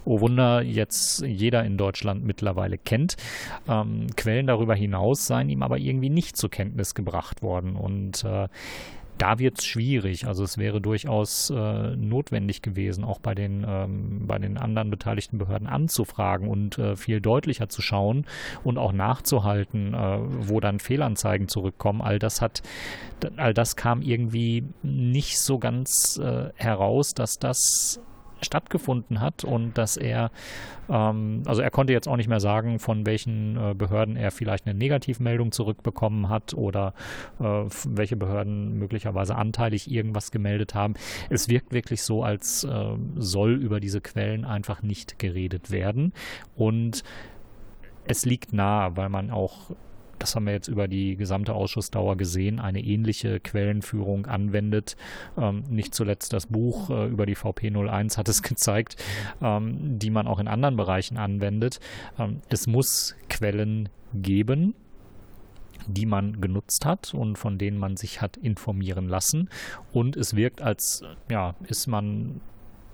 oh 0.06 0.22
Wunder, 0.22 0.62
jetzt 0.64 1.22
jeder 1.22 1.64
in 1.64 1.78
Deutschland 1.78 2.26
mittlerweile 2.26 2.78
kennt. 2.78 3.18
Ähm, 3.68 4.08
Quellen 4.16 4.48
darüber 4.48 4.74
hinaus 4.74 5.28
seien 5.28 5.50
ihm 5.50 5.62
aber 5.62 5.78
irgendwie 5.78 6.10
nicht 6.10 6.38
zur 6.38 6.50
Kenntnis 6.50 6.96
gebracht 6.96 7.44
worden 7.44 7.76
und 7.76 8.24
äh, 8.24 8.48
da 9.20 9.38
wird 9.38 9.60
es 9.60 9.66
schwierig. 9.66 10.26
Also 10.26 10.44
es 10.44 10.58
wäre 10.58 10.82
durchaus 10.82 11.50
äh, 11.50 11.96
notwendig 11.96 12.62
gewesen, 12.62 13.04
auch 13.04 13.20
bei 13.20 13.36
den, 13.36 13.66
ähm, 13.68 14.26
bei 14.26 14.40
den 14.40 14.58
anderen 14.58 14.90
beteiligten 14.90 15.38
Behörden 15.38 15.68
anzufragen 15.68 16.48
und 16.48 16.78
äh, 16.78 16.96
viel 16.96 17.20
deutlicher 17.22 17.70
zu 17.70 17.82
schauen 17.82 18.26
und 18.64 18.78
auch 18.78 18.94
nachzuhalten, 18.94 19.94
äh, 19.94 20.20
wo 20.48 20.60
dann 20.60 20.80
Fehlanzeigen 20.80 21.50
zurückkommen. 21.50 22.02
All 22.02 22.18
das 22.18 22.42
hat, 22.42 22.64
all 23.36 23.54
das 23.54 23.76
kam 23.76 24.02
irgendwie 24.02 24.64
nicht 24.84 25.40
so 25.40 25.60
ganz 25.60 26.18
äh, 26.18 26.50
heraus, 26.56 27.14
dass 27.14 27.40
das 27.40 28.02
stattgefunden 28.42 29.22
hat 29.22 29.44
und 29.44 29.78
dass 29.78 29.98
er, 29.98 30.32
ähm, 30.90 31.44
also 31.46 31.62
er 31.62 31.72
konnte 31.72 31.94
jetzt 31.94 32.08
auch 32.08 32.18
nicht 32.18 32.30
mehr 32.30 32.40
sagen, 32.40 32.80
von 32.80 33.06
welchen 33.06 33.58
äh, 33.58 33.74
Behörden 33.74 34.16
er 34.16 34.32
vielleicht 34.32 34.66
eine 34.66 34.78
Negativmeldung 34.78 35.52
zurückbekommen 35.52 36.30
hat 36.30 36.54
oder 36.54 36.94
äh, 37.40 37.44
welche 37.44 38.16
Behörden 38.16 38.78
möglicherweise 38.78 39.36
anteilig 39.36 39.90
irgendwas 39.90 40.32
gemeldet 40.32 40.76
haben. 40.76 40.94
Es 41.30 41.50
wirkt 41.50 41.74
wirklich 41.74 42.04
so, 42.04 42.24
als 42.24 42.64
äh, 42.64 42.96
soll 43.16 43.54
über 43.54 43.80
diese 43.80 44.02
Quellen 44.02 44.46
einfach 44.46 44.82
nicht 44.82 45.20
geredet 45.20 45.72
werden 45.72 46.14
und 46.56 47.04
es 48.06 48.26
liegt 48.26 48.54
nahe, 48.54 48.98
weil 48.98 49.10
man 49.10 49.30
auch 49.30 49.72
das 50.20 50.36
haben 50.36 50.46
wir 50.46 50.54
jetzt 50.54 50.68
über 50.68 50.88
die 50.88 51.16
gesamte 51.16 51.54
Ausschussdauer 51.54 52.18
gesehen, 52.18 52.60
eine 52.60 52.82
ähnliche 52.82 53.40
Quellenführung 53.40 54.26
anwendet. 54.26 54.96
Ähm, 55.38 55.64
nicht 55.70 55.96
zuletzt 55.96 56.34
das 56.34 56.48
Buch 56.48 56.90
äh, 56.90 57.08
über 57.08 57.26
die 57.26 57.36
VP01 57.36 58.18
hat 58.18 58.30
es 58.30 58.44
gezeigt, 58.44 58.98
ähm, 59.42 60.00
die 60.00 60.10
man 60.10 60.28
auch 60.28 60.40
in 60.40 60.48
anderen 60.48 60.76
Bereichen 60.76 61.18
anwendet. 61.18 61.80
Ähm, 62.18 62.42
es 62.50 62.68
muss 62.68 63.16
Quellen 63.30 63.90
geben, 64.14 64.76
die 65.88 66.06
man 66.06 66.42
genutzt 66.42 66.86
hat 66.86 67.14
und 67.14 67.38
von 67.38 67.58
denen 67.58 67.78
man 67.78 67.98
sich 67.98 68.22
hat 68.22 68.38
informieren 68.38 69.08
lassen. 69.08 69.50
Und 69.92 70.16
es 70.16 70.36
wirkt, 70.36 70.62
als 70.62 71.04
ja, 71.30 71.56
ist 71.68 71.88
man 71.88 72.42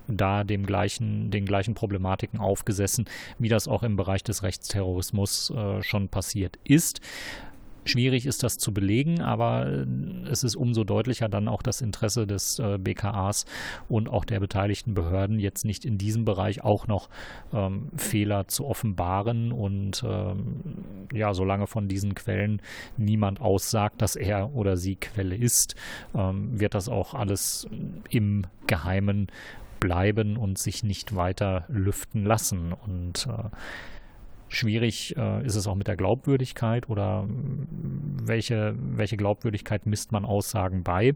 da 0.08 0.44
dem 0.44 0.66
gleichen, 0.66 1.32
den 1.32 1.46
gleichen 1.46 1.74
Problematiken 1.74 2.40
aufgesessen, 2.40 3.06
wie 3.40 3.50
das 3.50 3.68
auch 3.68 3.84
im 3.84 3.96
Bereich 3.96 4.24
des 4.24 4.44
Rechtsterrorismus 4.44 5.52
äh, 5.52 5.82
schon 5.82 6.10
passiert 6.10 6.58
ist. 6.64 7.02
Schwierig 7.88 8.26
ist 8.26 8.42
das 8.42 8.58
zu 8.58 8.74
belegen, 8.74 9.22
aber 9.22 9.68
äh, 9.68 9.86
es 10.30 10.44
ist 10.44 10.56
umso 10.56 10.84
deutlicher 10.84 11.30
dann 11.30 11.48
auch 11.48 11.62
das 11.62 11.82
Interesse 11.82 12.26
des 12.26 12.58
äh, 12.58 12.80
BKAs 12.80 13.46
und 13.88 14.10
auch 14.10 14.26
der 14.26 14.40
beteiligten 14.40 14.96
Behörden, 14.96 15.40
jetzt 15.40 15.66
nicht 15.66 15.86
in 15.86 16.00
diesem 16.00 16.26
Bereich 16.26 16.64
auch 16.64 16.88
noch 16.88 17.10
ähm, 17.54 17.90
Fehler 17.96 18.48
zu 18.48 18.66
offenbaren. 18.66 19.52
Und 19.52 20.04
ähm, 20.06 20.64
ja, 21.14 21.36
solange 21.36 21.68
von 21.68 21.88
diesen 21.88 22.16
Quellen 22.16 22.60
niemand 22.98 23.40
aussagt, 23.40 24.02
dass 24.02 24.16
er 24.16 24.56
oder 24.56 24.78
sie 24.78 24.96
Quelle 24.96 25.36
ist, 25.36 25.76
ähm, 26.16 26.60
wird 26.60 26.74
das 26.74 26.90
auch 26.90 27.14
alles 27.14 27.68
im 28.10 28.48
Geheimen 28.66 29.28
bleiben 29.80 30.38
und 30.38 30.58
sich 30.58 30.84
nicht 30.84 31.16
weiter 31.16 31.66
lüften 31.68 32.24
lassen. 32.26 32.74
Und 32.74 33.28
äh, 33.28 33.50
Schwierig 34.48 35.16
äh, 35.18 35.46
ist 35.46 35.56
es 35.56 35.66
auch 35.66 35.76
mit 35.76 35.88
der 35.88 35.98
Glaubwürdigkeit 35.98 36.88
oder 36.88 37.26
welche, 37.28 38.76
welche 38.78 39.18
Glaubwürdigkeit 39.18 39.86
misst 39.86 40.12
man 40.12 40.24
Aussagen 40.24 40.84
bei. 40.84 41.16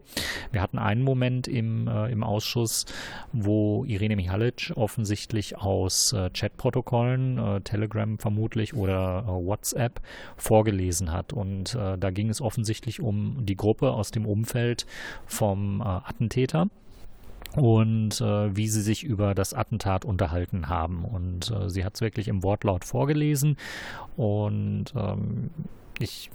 Wir 0.50 0.60
hatten 0.60 0.78
einen 0.78 1.02
Moment 1.02 1.46
im, 1.46 1.86
äh, 1.86 2.10
im 2.10 2.24
Ausschuss, 2.24 2.86
wo 3.32 3.84
Irene 3.84 4.16
Mihalic 4.16 4.72
offensichtlich 4.74 5.56
aus 5.56 6.12
äh, 6.12 6.28
Chatprotokollen, 6.30 7.38
äh, 7.38 7.60
Telegram 7.60 8.18
vermutlich 8.18 8.74
oder 8.74 9.24
äh, 9.26 9.30
WhatsApp 9.30 10.02
vorgelesen 10.36 11.12
hat. 11.12 11.32
Und 11.32 11.74
äh, 11.76 11.96
da 11.96 12.10
ging 12.10 12.30
es 12.30 12.40
offensichtlich 12.40 13.00
um 13.00 13.46
die 13.46 13.56
Gruppe 13.56 13.92
aus 13.92 14.10
dem 14.10 14.26
Umfeld 14.26 14.86
vom 15.26 15.80
Attentäter 15.80 16.66
und 17.56 18.20
äh, 18.20 18.56
wie 18.56 18.68
sie 18.68 18.82
sich 18.82 19.04
über 19.04 19.34
das 19.34 19.54
Attentat 19.54 20.04
unterhalten 20.04 20.68
haben. 20.68 21.04
Und 21.04 21.50
äh, 21.50 21.68
sie 21.68 21.84
hat 21.84 21.94
es 21.94 22.00
wirklich 22.00 22.28
im 22.28 22.42
Wortlaut 22.42 22.84
vorgelesen 22.84 23.56
und 24.16 24.86
ähm, 24.94 25.50
ich, 25.98 26.30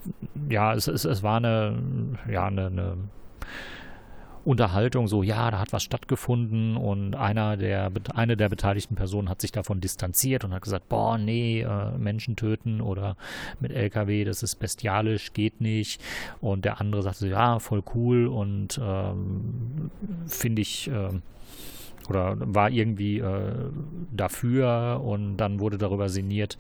ja, 0.50 0.74
es, 0.74 0.88
es, 0.88 1.06
es 1.06 1.24
war 1.24 1.38
eine, 1.38 1.78
ja, 2.32 2.46
eine, 2.46 2.68
eine 2.68 2.98
Unterhaltung 4.46 5.08
so, 5.08 5.24
ja, 5.24 5.50
da 5.50 5.60
hat 5.60 5.74
was 5.74 5.84
stattgefunden 5.84 6.78
und 6.78 7.16
einer 7.16 7.58
der, 7.58 7.92
eine 8.14 8.38
der 8.38 8.48
beteiligten 8.48 8.96
Personen 8.96 9.28
hat 9.28 9.42
sich 9.42 9.52
davon 9.52 9.82
distanziert 9.82 10.44
und 10.44 10.54
hat 10.54 10.62
gesagt, 10.62 10.88
boah, 10.88 11.18
nee, 11.18 11.62
äh, 11.62 11.98
Menschen 11.98 12.36
töten 12.36 12.80
oder 12.80 13.18
mit 13.60 13.72
LKW, 13.72 14.24
das 14.24 14.44
ist 14.44 14.56
bestialisch, 14.56 15.34
geht 15.34 15.62
nicht. 15.62 16.00
Und 16.42 16.64
der 16.64 16.80
andere 16.80 17.02
sagte, 17.02 17.28
ja, 17.28 17.58
voll 17.60 17.84
cool 17.96 18.28
und 18.28 18.80
ähm, 18.82 19.90
finde 20.28 20.62
ich, 20.62 20.90
äh, 20.90 21.10
oder 22.10 22.36
war 22.40 22.70
irgendwie 22.70 23.20
äh, 23.20 23.54
dafür 24.12 25.02
und 25.04 25.38
dann 25.38 25.60
wurde 25.60 25.78
darüber 25.78 26.10
sinniert, 26.10 26.58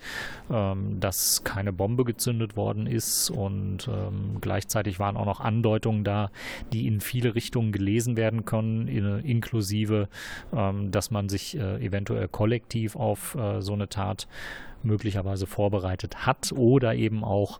ähm, 0.51 0.99
dass 0.99 1.43
keine 1.43 1.73
Bombe 1.73 2.05
gezündet 2.05 2.55
worden 2.55 2.87
ist 2.87 3.29
und 3.29 3.87
ähm, 3.87 4.37
gleichzeitig 4.41 4.99
waren 4.99 5.17
auch 5.17 5.25
noch 5.25 5.39
Andeutungen 5.39 6.03
da, 6.03 6.31
die 6.73 6.87
in 6.87 7.01
viele 7.01 7.35
Richtungen 7.35 7.71
gelesen 7.71 8.17
werden 8.17 8.45
können, 8.45 8.87
in, 8.87 9.19
inklusive, 9.19 10.09
ähm, 10.53 10.91
dass 10.91 11.11
man 11.11 11.29
sich 11.29 11.57
äh, 11.57 11.85
eventuell 11.85 12.27
kollektiv 12.27 12.95
auf 12.95 13.35
äh, 13.35 13.61
so 13.61 13.73
eine 13.73 13.89
Tat 13.89 14.27
möglicherweise 14.83 15.47
vorbereitet 15.47 16.25
hat 16.25 16.51
oder 16.51 16.95
eben 16.95 17.23
auch 17.23 17.59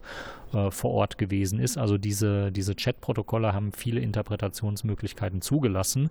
äh, 0.52 0.70
vor 0.70 0.92
Ort 0.92 1.18
gewesen 1.18 1.58
ist. 1.58 1.76
Also 1.76 1.98
diese, 1.98 2.52
diese 2.52 2.76
Chat-Protokolle 2.76 3.52
haben 3.52 3.72
viele 3.72 4.00
Interpretationsmöglichkeiten 4.00 5.40
zugelassen. 5.40 6.10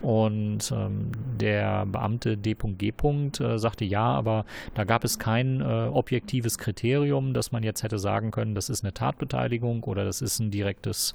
Und 0.00 0.72
ähm, 0.72 1.10
der 1.40 1.84
Beamte 1.86 2.36
D.G. 2.36 2.92
Äh, 2.92 3.58
sagte 3.58 3.84
ja, 3.84 4.04
aber 4.04 4.44
da 4.74 4.84
gab 4.84 5.02
es 5.04 5.18
kein 5.18 5.60
äh, 5.60 5.64
objektives 5.64 6.58
Kriterium, 6.58 7.34
dass 7.34 7.50
man 7.50 7.62
jetzt 7.62 7.82
hätte 7.82 7.98
sagen 7.98 8.30
können, 8.30 8.54
das 8.54 8.70
ist 8.70 8.84
eine 8.84 8.94
Tatbeteiligung 8.94 9.82
oder 9.82 10.04
das 10.04 10.22
ist 10.22 10.38
ein 10.38 10.50
direktes 10.50 11.12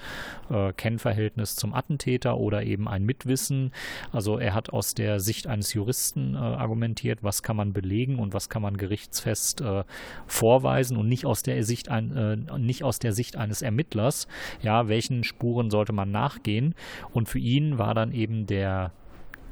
äh, 0.49 0.73
Kennverhältnis 0.73 1.55
zum 1.55 1.73
Attentäter 1.73 2.37
oder 2.37 2.63
eben 2.63 2.87
ein 2.87 3.03
Mitwissen. 3.03 3.71
Also 4.11 4.37
er 4.37 4.53
hat 4.53 4.71
aus 4.71 4.93
der 4.93 5.19
Sicht 5.19 5.47
eines 5.47 5.73
Juristen 5.73 6.35
äh, 6.35 6.37
argumentiert, 6.37 7.19
was 7.23 7.43
kann 7.43 7.55
man 7.55 7.71
belegen 7.73 8.19
und 8.19 8.33
was 8.33 8.49
kann 8.49 8.61
man 8.61 8.75
gerichtsfest 8.75 9.26
äh, 9.61 9.83
vorweisen 10.25 10.97
und 10.97 11.07
nicht 11.07 11.25
aus 11.25 11.43
der 11.43 11.63
Sicht 11.63 11.89
ein, 11.89 12.47
nicht 12.57 12.83
aus 12.83 12.99
der 12.99 13.13
Sicht 13.13 13.35
eines 13.35 13.61
Ermittlers. 13.61 14.27
Ja, 14.61 14.87
welchen 14.87 15.23
Spuren 15.23 15.69
sollte 15.69 15.93
man 15.93 16.11
nachgehen? 16.11 16.75
Und 17.11 17.29
für 17.29 17.39
ihn 17.39 17.77
war 17.77 17.93
dann 17.93 18.11
eben 18.11 18.45
der 18.45 18.91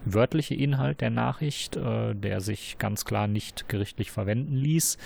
wörtliche 0.05 0.55
Inhalt 0.55 1.01
der 1.01 1.09
Nachricht, 1.09 1.75
äh, 1.75 2.13
der 2.13 2.41
sich 2.41 2.77
ganz 2.77 3.05
klar 3.05 3.27
nicht 3.27 3.67
gerichtlich 3.67 4.11
verwenden 4.11 4.55
ließ, 4.55 4.97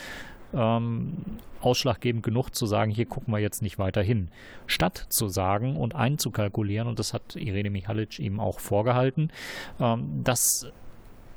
ähm, 0.53 1.13
ausschlaggebend 1.61 2.23
genug 2.23 2.55
zu 2.55 2.65
sagen, 2.65 2.91
hier 2.91 3.05
gucken 3.05 3.33
wir 3.33 3.39
jetzt 3.39 3.61
nicht 3.61 3.79
weiter 3.79 4.01
hin. 4.01 4.29
Statt 4.67 5.05
zu 5.09 5.27
sagen 5.27 5.75
und 5.75 5.95
einzukalkulieren, 5.95 6.87
und 6.87 6.99
das 6.99 7.13
hat 7.13 7.35
Irene 7.35 7.69
Michalic 7.69 8.19
ihm 8.19 8.39
auch 8.39 8.59
vorgehalten, 8.59 9.31
ähm, 9.79 10.23
dass 10.23 10.71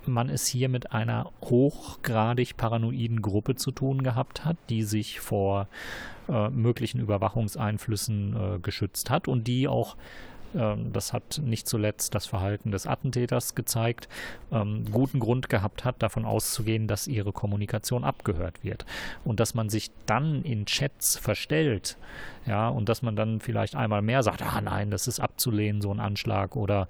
man 0.09 0.29
es 0.29 0.47
hier 0.47 0.69
mit 0.69 0.93
einer 0.93 1.31
hochgradig 1.43 2.57
paranoiden 2.57 3.23
Gruppe 3.23 3.55
zu 3.55 3.71
tun 3.71 4.03
gehabt 4.03 4.45
hat, 4.45 4.57
die 4.69 4.83
sich 4.83 5.21
vor 5.21 5.69
äh, 6.29 6.51
möglichen 6.51 7.01
Überwachungseinflüssen 7.01 8.37
äh, 8.37 8.59
geschützt 8.61 9.11
hat 9.11 9.29
und 9.29 9.47
die 9.47 9.69
auch 9.69 9.97
das 10.55 11.13
hat 11.13 11.41
nicht 11.45 11.67
zuletzt 11.67 12.15
das 12.15 12.27
Verhalten 12.27 12.71
des 12.71 12.87
Attentäters 12.87 13.55
gezeigt, 13.55 14.09
ähm, 14.51 14.85
guten 14.91 15.21
Grund 15.21 15.49
gehabt 15.49 15.85
hat, 15.85 16.03
davon 16.03 16.25
auszugehen, 16.25 16.89
dass 16.89 17.07
ihre 17.07 17.33
Kommunikation 17.33 18.05
abgehört 18.05 18.63
wird. 18.63 18.85
Und 19.25 19.41
dass 19.41 19.55
man 19.55 19.69
sich 19.69 19.91
dann 20.07 20.43
in 20.43 20.67
Chats 20.67 21.17
verstellt, 21.17 21.97
ja, 22.47 22.69
und 22.69 22.89
dass 22.89 23.03
man 23.03 23.15
dann 23.15 23.41
vielleicht 23.41 23.77
einmal 23.77 24.03
mehr 24.03 24.23
sagt, 24.23 24.43
ah 24.43 24.61
nein, 24.61 24.91
das 24.91 25.07
ist 25.07 25.21
abzulehnen, 25.21 25.81
so 25.81 25.93
ein 25.93 26.01
Anschlag, 26.01 26.57
oder 26.57 26.89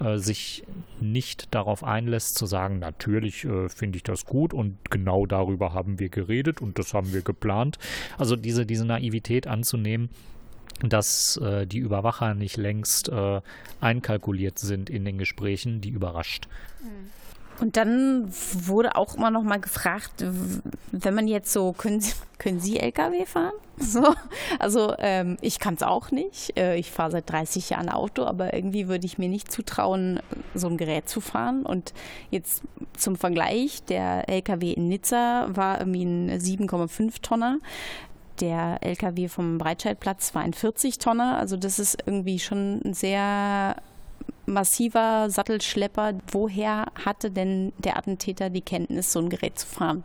äh, 0.00 0.16
sich 0.16 0.64
nicht 1.00 1.54
darauf 1.54 1.84
einlässt 1.84 2.36
zu 2.36 2.46
sagen, 2.46 2.78
natürlich 2.78 3.44
äh, 3.44 3.68
finde 3.68 3.96
ich 3.96 4.02
das 4.02 4.26
gut 4.26 4.52
und 4.52 4.76
genau 4.90 5.26
darüber 5.26 5.72
haben 5.72 5.98
wir 5.98 6.08
geredet 6.08 6.60
und 6.60 6.78
das 6.78 6.94
haben 6.94 7.12
wir 7.12 7.22
geplant. 7.22 7.78
Also 8.18 8.36
diese, 8.36 8.66
diese 8.66 8.84
Naivität 8.84 9.46
anzunehmen, 9.46 10.10
dass 10.82 11.36
äh, 11.38 11.66
die 11.66 11.78
Überwacher 11.78 12.34
nicht 12.34 12.56
längst 12.56 13.08
äh, 13.08 13.40
einkalkuliert 13.80 14.58
sind 14.58 14.90
in 14.90 15.04
den 15.04 15.18
Gesprächen, 15.18 15.80
die 15.80 15.90
überrascht. 15.90 16.48
Mhm. 16.80 17.10
Und 17.60 17.76
dann 17.76 18.28
wurde 18.28 18.94
auch 18.96 19.16
immer 19.16 19.30
noch 19.30 19.42
mal 19.42 19.60
gefragt, 19.60 20.24
wenn 20.92 21.14
man 21.14 21.26
jetzt 21.26 21.52
so, 21.52 21.72
können 21.72 22.00
Sie, 22.00 22.12
können 22.38 22.60
Sie 22.60 22.78
LKW 22.78 23.26
fahren? 23.26 23.52
So, 23.80 24.12
also 24.58 24.94
ähm, 24.98 25.36
ich 25.40 25.60
kann 25.60 25.74
es 25.74 25.84
auch 25.84 26.10
nicht. 26.10 26.58
Äh, 26.58 26.76
ich 26.78 26.90
fahre 26.90 27.12
seit 27.12 27.30
30 27.30 27.70
Jahren 27.70 27.88
Auto, 27.88 28.24
aber 28.24 28.52
irgendwie 28.52 28.88
würde 28.88 29.06
ich 29.06 29.18
mir 29.18 29.28
nicht 29.28 29.52
zutrauen, 29.52 30.18
so 30.52 30.66
ein 30.66 30.76
Gerät 30.76 31.08
zu 31.08 31.20
fahren. 31.20 31.62
Und 31.64 31.92
jetzt 32.32 32.62
zum 32.96 33.14
Vergleich, 33.14 33.84
der 33.84 34.28
LKW 34.28 34.72
in 34.72 34.88
Nizza 34.88 35.46
war 35.50 35.78
irgendwie 35.78 36.02
ein 36.02 36.40
7,5 36.40 37.22
Tonner 37.22 37.58
der 38.40 38.78
LKW 38.82 39.28
vom 39.28 39.58
Breitscheidplatz 39.58 40.34
war 40.34 40.42
ein 40.42 40.52
40-Tonner. 40.52 41.38
Also 41.38 41.56
das 41.56 41.78
ist 41.78 41.98
irgendwie 42.06 42.38
schon 42.38 42.80
ein 42.84 42.94
sehr 42.94 43.76
massiver 44.46 45.30
Sattelschlepper. 45.30 46.14
Woher 46.30 46.86
hatte 47.04 47.30
denn 47.30 47.72
der 47.78 47.96
Attentäter 47.96 48.50
die 48.50 48.62
Kenntnis, 48.62 49.12
so 49.12 49.20
ein 49.20 49.28
Gerät 49.28 49.58
zu 49.58 49.66
fahren? 49.66 50.04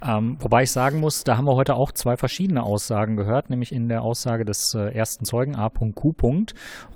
Ähm, 0.00 0.36
wobei 0.40 0.62
ich 0.62 0.70
sagen 0.70 1.00
muss, 1.00 1.24
da 1.24 1.36
haben 1.36 1.46
wir 1.46 1.56
heute 1.56 1.74
auch 1.74 1.90
zwei 1.90 2.16
verschiedene 2.16 2.62
Aussagen 2.62 3.16
gehört, 3.16 3.50
nämlich 3.50 3.72
in 3.72 3.88
der 3.88 4.02
Aussage 4.02 4.44
des 4.44 4.74
äh, 4.74 4.94
ersten 4.94 5.24
Zeugen 5.24 5.56
A.Q. 5.56 6.14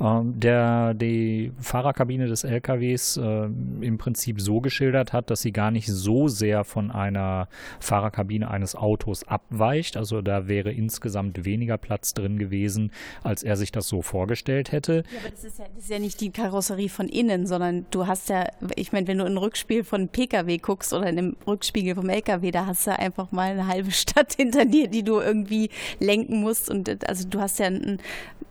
Ähm, 0.00 0.38
der 0.38 0.94
die 0.94 1.52
Fahrerkabine 1.58 2.26
des 2.26 2.44
LKWs 2.44 3.16
äh, 3.16 3.44
im 3.80 3.98
Prinzip 3.98 4.40
so 4.40 4.60
geschildert 4.60 5.12
hat, 5.12 5.30
dass 5.30 5.42
sie 5.42 5.52
gar 5.52 5.70
nicht 5.70 5.88
so 5.88 6.28
sehr 6.28 6.64
von 6.64 6.90
einer 6.90 7.48
Fahrerkabine 7.80 8.50
eines 8.50 8.76
Autos 8.76 9.26
abweicht. 9.26 9.96
Also 9.96 10.22
da 10.22 10.46
wäre 10.46 10.70
insgesamt 10.70 11.44
weniger 11.44 11.78
Platz 11.78 12.14
drin 12.14 12.38
gewesen, 12.38 12.92
als 13.22 13.42
er 13.42 13.56
sich 13.56 13.72
das 13.72 13.88
so 13.88 14.02
vorgestellt 14.02 14.70
hätte. 14.70 15.02
Ja, 15.12 15.20
aber 15.20 15.30
das 15.30 15.44
ist 15.44 15.58
ja, 15.58 15.64
das 15.74 15.84
ist 15.84 15.90
ja 15.90 15.98
nicht 15.98 16.20
die 16.20 16.30
Karosserie 16.30 16.88
von 16.88 17.08
innen, 17.08 17.46
sondern 17.46 17.86
du 17.90 18.06
hast 18.06 18.28
ja, 18.28 18.46
ich 18.76 18.92
meine, 18.92 19.08
wenn 19.08 19.18
du 19.18 19.24
in 19.24 19.32
ein 19.32 19.38
Rückspiel 19.38 19.82
von 19.82 20.08
Pkw 20.08 20.58
guckst 20.58 20.92
oder 20.92 21.08
in 21.08 21.18
einem 21.18 21.36
Rückspiegel 21.46 21.96
vom 21.96 22.08
LKW, 22.08 22.50
da 22.52 22.66
hast 22.66 22.86
du 22.86 22.91
da 22.92 22.96
einfach 22.96 23.33
mal 23.33 23.50
eine 23.50 23.66
halbe 23.66 23.90
Stadt 23.92 24.35
hinter 24.35 24.64
dir, 24.64 24.88
die 24.88 25.02
du 25.02 25.20
irgendwie 25.20 25.70
lenken 25.98 26.40
musst. 26.40 26.70
Und 26.70 27.09
also 27.09 27.28
du 27.28 27.40
hast 27.40 27.59
ja 27.59 27.66
einen, 27.66 28.00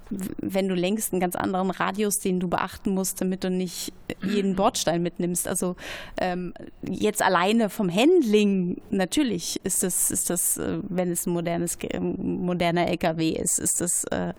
wenn 0.10 0.68
du 0.68 0.76
lenkst, 0.76 1.14
einen 1.14 1.22
ganz 1.22 1.36
anderen 1.36 1.72
Radius, 1.72 2.20
den 2.20 2.40
du 2.40 2.48
beachten 2.48 2.94
musst, 2.94 3.22
damit 3.22 3.44
du 3.44 3.50
nicht 3.50 3.94
jeden 4.22 4.56
Bordstein 4.58 5.02
mitnimmst. 5.02 5.48
Also 5.48 5.76
ähm, 6.18 6.54
jetzt 6.88 7.22
alleine 7.22 7.70
vom 7.70 7.94
Handling, 7.94 8.82
natürlich 8.90 9.60
ist 9.64 9.84
das, 9.84 10.12
ist 10.12 10.30
das, 10.30 10.58
äh, 10.58 10.80
wenn 10.84 11.12
es 11.12 11.26
ein 11.26 11.34
modernes, 11.34 11.78
moderner 12.00 12.88
LKW 12.88 13.30
ist, 13.30 13.60
ist 13.60 13.82
das 13.82 14.04
äh, 14.06 14.34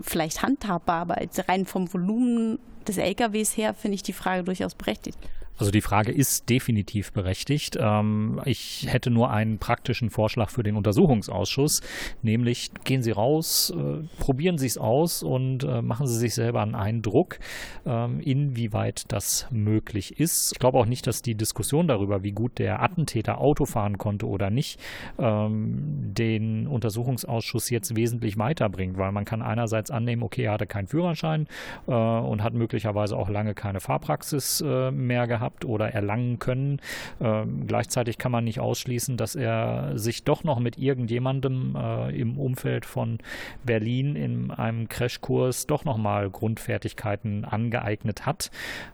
vielleicht 0.00 0.42
handhabbar, 0.42 1.02
aber 1.02 1.16
rein 1.48 1.66
vom 1.66 1.92
Volumen 1.92 2.58
des 2.86 2.98
LKWs 2.98 3.56
her 3.56 3.74
finde 3.74 3.96
ich 3.96 4.02
die 4.02 4.12
Frage 4.12 4.44
durchaus 4.44 4.74
berechtigt. 4.74 5.18
Also 5.58 5.72
die 5.72 5.80
Frage 5.80 6.12
ist 6.12 6.48
definitiv 6.48 7.12
berechtigt. 7.12 7.76
Ähm, 7.80 8.40
ich 8.44 8.86
hätte 8.88 9.10
nur 9.10 9.30
einen 9.30 9.58
praktischen 9.58 10.08
Vorschlag 10.10 10.50
für 10.50 10.62
den 10.62 10.76
Untersuchungsausschuss, 10.76 11.82
nämlich 12.22 12.70
gehen 12.84 13.02
Sie 13.02 13.10
raus, 13.10 13.74
äh, 13.76 14.06
probieren 14.20 14.56
Sie 14.56 14.66
es 14.66 14.78
aus 14.78 15.22
und 15.24 15.64
äh, 15.64 15.82
machen 15.82 16.06
Sie 16.06 16.16
sich 16.16 16.34
selber 16.34 16.62
einen 16.62 16.76
Eindruck, 16.76 17.40
ähm, 17.84 18.20
inwieweit 18.20 19.10
das 19.12 19.48
möglich 19.50 20.20
ist. 20.20 20.52
Ich 20.52 20.58
glaube 20.60 20.78
auch 20.78 20.86
nicht, 20.86 21.06
dass 21.08 21.22
die 21.22 21.34
Diskussion 21.34 21.88
darüber, 21.88 22.22
wie 22.22 22.32
gut 22.32 22.58
der 22.58 22.80
Attentäter 22.80 23.38
Auto 23.38 23.66
fahren 23.66 23.98
konnte 23.98 24.26
oder 24.26 24.50
nicht, 24.50 24.78
ähm, 25.18 26.14
den 26.14 26.68
Untersuchungsausschuss 26.68 27.68
jetzt 27.70 27.96
wesentlich 27.96 28.38
weiterbringt, 28.38 28.96
weil 28.96 29.10
man 29.10 29.24
kann 29.24 29.42
einerseits 29.42 29.90
annehmen, 29.90 30.22
okay, 30.22 30.44
er 30.44 30.52
hatte 30.52 30.66
keinen 30.68 30.86
Führerschein 30.86 31.48
äh, 31.88 31.92
und 31.92 32.44
hat 32.44 32.54
möglicherweise 32.54 33.16
auch 33.16 33.28
lange 33.28 33.54
keine 33.54 33.80
Fahrpraxis 33.80 34.62
mehr 34.92 35.26
gehabt 35.26 35.47
gehabt 35.48 35.64
oder 35.64 35.92
erlangen 35.92 36.38
können. 36.38 36.80
Ähm, 37.20 37.66
gleichzeitig 37.66 38.18
kann 38.18 38.32
man 38.32 38.44
nicht 38.44 38.60
ausschließen, 38.60 39.16
dass 39.16 39.34
er 39.34 39.98
sich 39.98 40.24
doch 40.24 40.44
noch 40.44 40.58
mit 40.58 40.78
irgendjemandem 40.78 41.76
äh, 41.76 42.20
im 42.20 42.38
Umfeld 42.38 42.84
von 42.84 43.18
Berlin 43.64 44.16
in 44.16 44.50
einem 44.50 44.88
Crashkurs 44.88 45.66
doch 45.66 45.84
nochmal 45.84 46.30
Grundfertigkeiten 46.30 47.44
angeeignet 47.44 48.26
hat. 48.26 48.50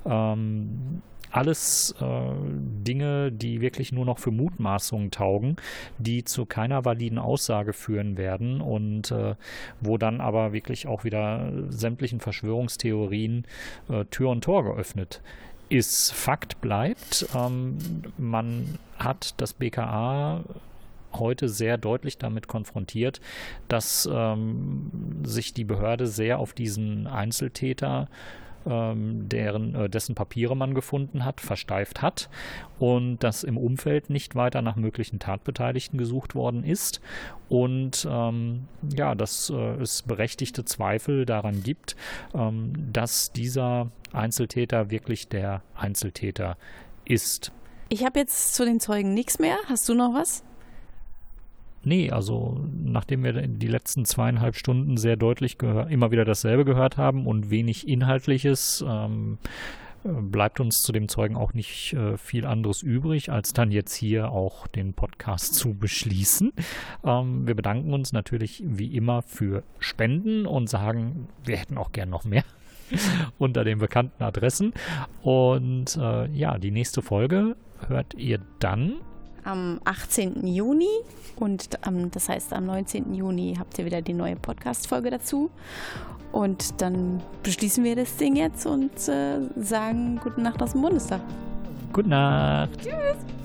Ähm, 0.07 1.03
alles 1.31 1.93
äh, 2.01 2.05
Dinge, 2.41 3.33
die 3.33 3.61
wirklich 3.61 3.91
nur 3.91 4.05
noch 4.05 4.21
für 4.21 4.31
Mutmaßungen 4.31 5.11
taugen, 5.11 5.57
die 5.99 6.23
zu 6.23 6.47
keiner 6.47 6.85
validen 6.85 7.19
Aussage 7.19 7.73
führen 7.73 8.17
werden 8.17 8.61
und 8.61 9.11
äh, 9.11 9.35
wo 9.81 9.99
dann 9.99 10.21
aber 10.21 10.53
wirklich 10.53 10.87
auch 10.87 11.03
wieder 11.03 11.53
sämtlichen 11.71 12.21
Verschwörungstheorien 12.21 13.47
äh, 13.89 14.05
Tür 14.05 14.31
und 14.31 14.45
Tor 14.45 14.63
geöffnet 14.63 15.23
ist 15.69 16.13
Fakt 16.13 16.61
bleibt. 16.61 17.27
Ähm, 17.35 17.79
man 18.19 18.79
hat 18.99 19.35
das 19.39 19.53
BKA 19.53 20.45
heute 21.13 21.49
sehr 21.49 21.79
deutlich 21.79 22.19
damit 22.19 22.49
konfrontiert, 22.49 23.21
dass 23.69 24.09
ähm, 24.13 24.91
sich 25.25 25.55
die 25.55 25.65
Behörde 25.65 26.07
sehr 26.07 26.39
auf 26.39 26.53
diesen 26.53 27.07
Einzeltäter 27.07 28.09
ähm, 28.09 28.09
deren, 29.29 29.75
äh, 29.75 29.89
dessen 29.89 30.15
Papiere 30.15 30.57
man 30.57 30.75
gefunden 30.75 31.25
hat, 31.25 31.41
versteift 31.41 32.03
hat 32.03 32.29
und 32.79 33.19
dass 33.19 33.45
im 33.45 33.57
Umfeld 33.57 34.11
nicht 34.11 34.35
weiter 34.35 34.63
nach 34.63 34.77
möglichen 34.77 35.19
Tatbeteiligten 35.19 35.99
gesucht 35.99 36.35
worden 36.35 36.65
ist 36.65 37.01
und 37.49 38.07
ähm, 38.11 38.69
ja, 38.95 39.15
dass 39.15 39.51
äh, 39.51 39.55
es 39.81 40.03
berechtigte 40.03 40.65
Zweifel 40.65 41.27
daran 41.27 41.63
gibt, 41.63 41.97
ähm, 42.35 42.73
dass 42.93 43.33
dieser 43.33 43.91
Einzeltäter 44.13 44.91
wirklich 44.91 45.29
der 45.29 45.63
Einzeltäter 45.75 46.57
ist. 47.05 47.53
Ich 47.89 48.05
habe 48.05 48.19
jetzt 48.19 48.55
zu 48.55 48.65
den 48.65 48.81
Zeugen 48.81 49.15
nichts 49.15 49.39
mehr. 49.39 49.57
Hast 49.69 49.89
du 49.89 49.95
noch 49.95 50.15
was? 50.15 50.43
Nee, 51.85 52.11
also 52.11 52.67
nachdem 52.73 53.25
wir 53.25 53.33
die 53.47 53.67
letzten 53.67 54.05
zweieinhalb 54.05 54.57
Stunden 54.57 54.97
sehr 54.97 55.17
deutlich 55.17 55.59
immer 55.63 56.11
wieder 56.11 56.25
dasselbe 56.25 56.65
gehört 56.65 56.97
haben 56.97 57.27
und 57.27 57.51
wenig 57.51 57.87
Inhaltliches, 57.87 58.85
ähm, 58.87 59.39
bleibt 60.05 60.61
uns 60.61 60.83
zu 60.83 60.93
dem 60.93 61.09
Zeugen 61.09 61.37
auch 61.37 61.55
nicht 61.55 61.95
äh, 61.95 62.17
viel 62.19 62.47
anderes 62.47 62.83
übrig, 62.83 63.33
als 63.33 63.53
dann 63.53 63.71
jetzt 63.71 63.95
hier 63.95 64.31
auch 64.31 64.67
den 64.67 64.93
Podcast 64.93 65.55
zu 65.55 65.75
beschließen. 65.75 66.53
Ähm, 67.05 67.47
wir 67.47 67.55
bedanken 67.55 67.93
uns 67.93 68.13
natürlich 68.13 68.63
wie 68.67 68.95
immer 68.95 69.23
für 69.23 69.63
Spenden 69.79 70.47
und 70.47 70.69
sagen, 70.69 71.29
wir 71.45 71.57
hätten 71.57 71.79
auch 71.79 71.93
gern 71.93 72.11
noch 72.11 72.25
mehr 72.25 72.45
unter 73.39 73.65
den 73.65 73.79
bekannten 73.79 74.23
Adressen. 74.23 74.75
Und 75.23 75.97
äh, 75.97 76.29
ja, 76.31 76.59
die 76.59 76.71
nächste 76.71 77.01
Folge 77.01 77.57
hört 77.89 78.15
ihr 78.15 78.41
dann 78.59 78.97
am 79.45 79.81
18. 79.85 80.47
Juni 80.47 80.89
und 81.37 81.85
am, 81.87 82.11
das 82.11 82.29
heißt 82.29 82.53
am 82.53 82.67
19. 82.67 83.15
Juni 83.15 83.57
habt 83.59 83.79
ihr 83.79 83.85
wieder 83.85 84.03
die 84.03 84.15
neue 84.15 84.37
Podcast-Folge 84.37 85.11
dazu. 85.11 85.51
Und 86.33 86.81
dann 86.83 87.23
beschließen 87.45 87.85
wir 87.85 87.95
das 87.95 88.17
Ding 88.17 88.35
jetzt 88.35 88.67
und 88.67 89.09
äh, 89.09 89.39
sagen 89.57 90.19
Gute 90.23 90.41
Nacht 90.41 90.61
aus 90.63 90.73
dem 90.73 90.83
Bundestag. 90.83 91.21
Gute 91.93 92.09
Nacht. 92.09 92.71
Tschüss. 92.81 93.44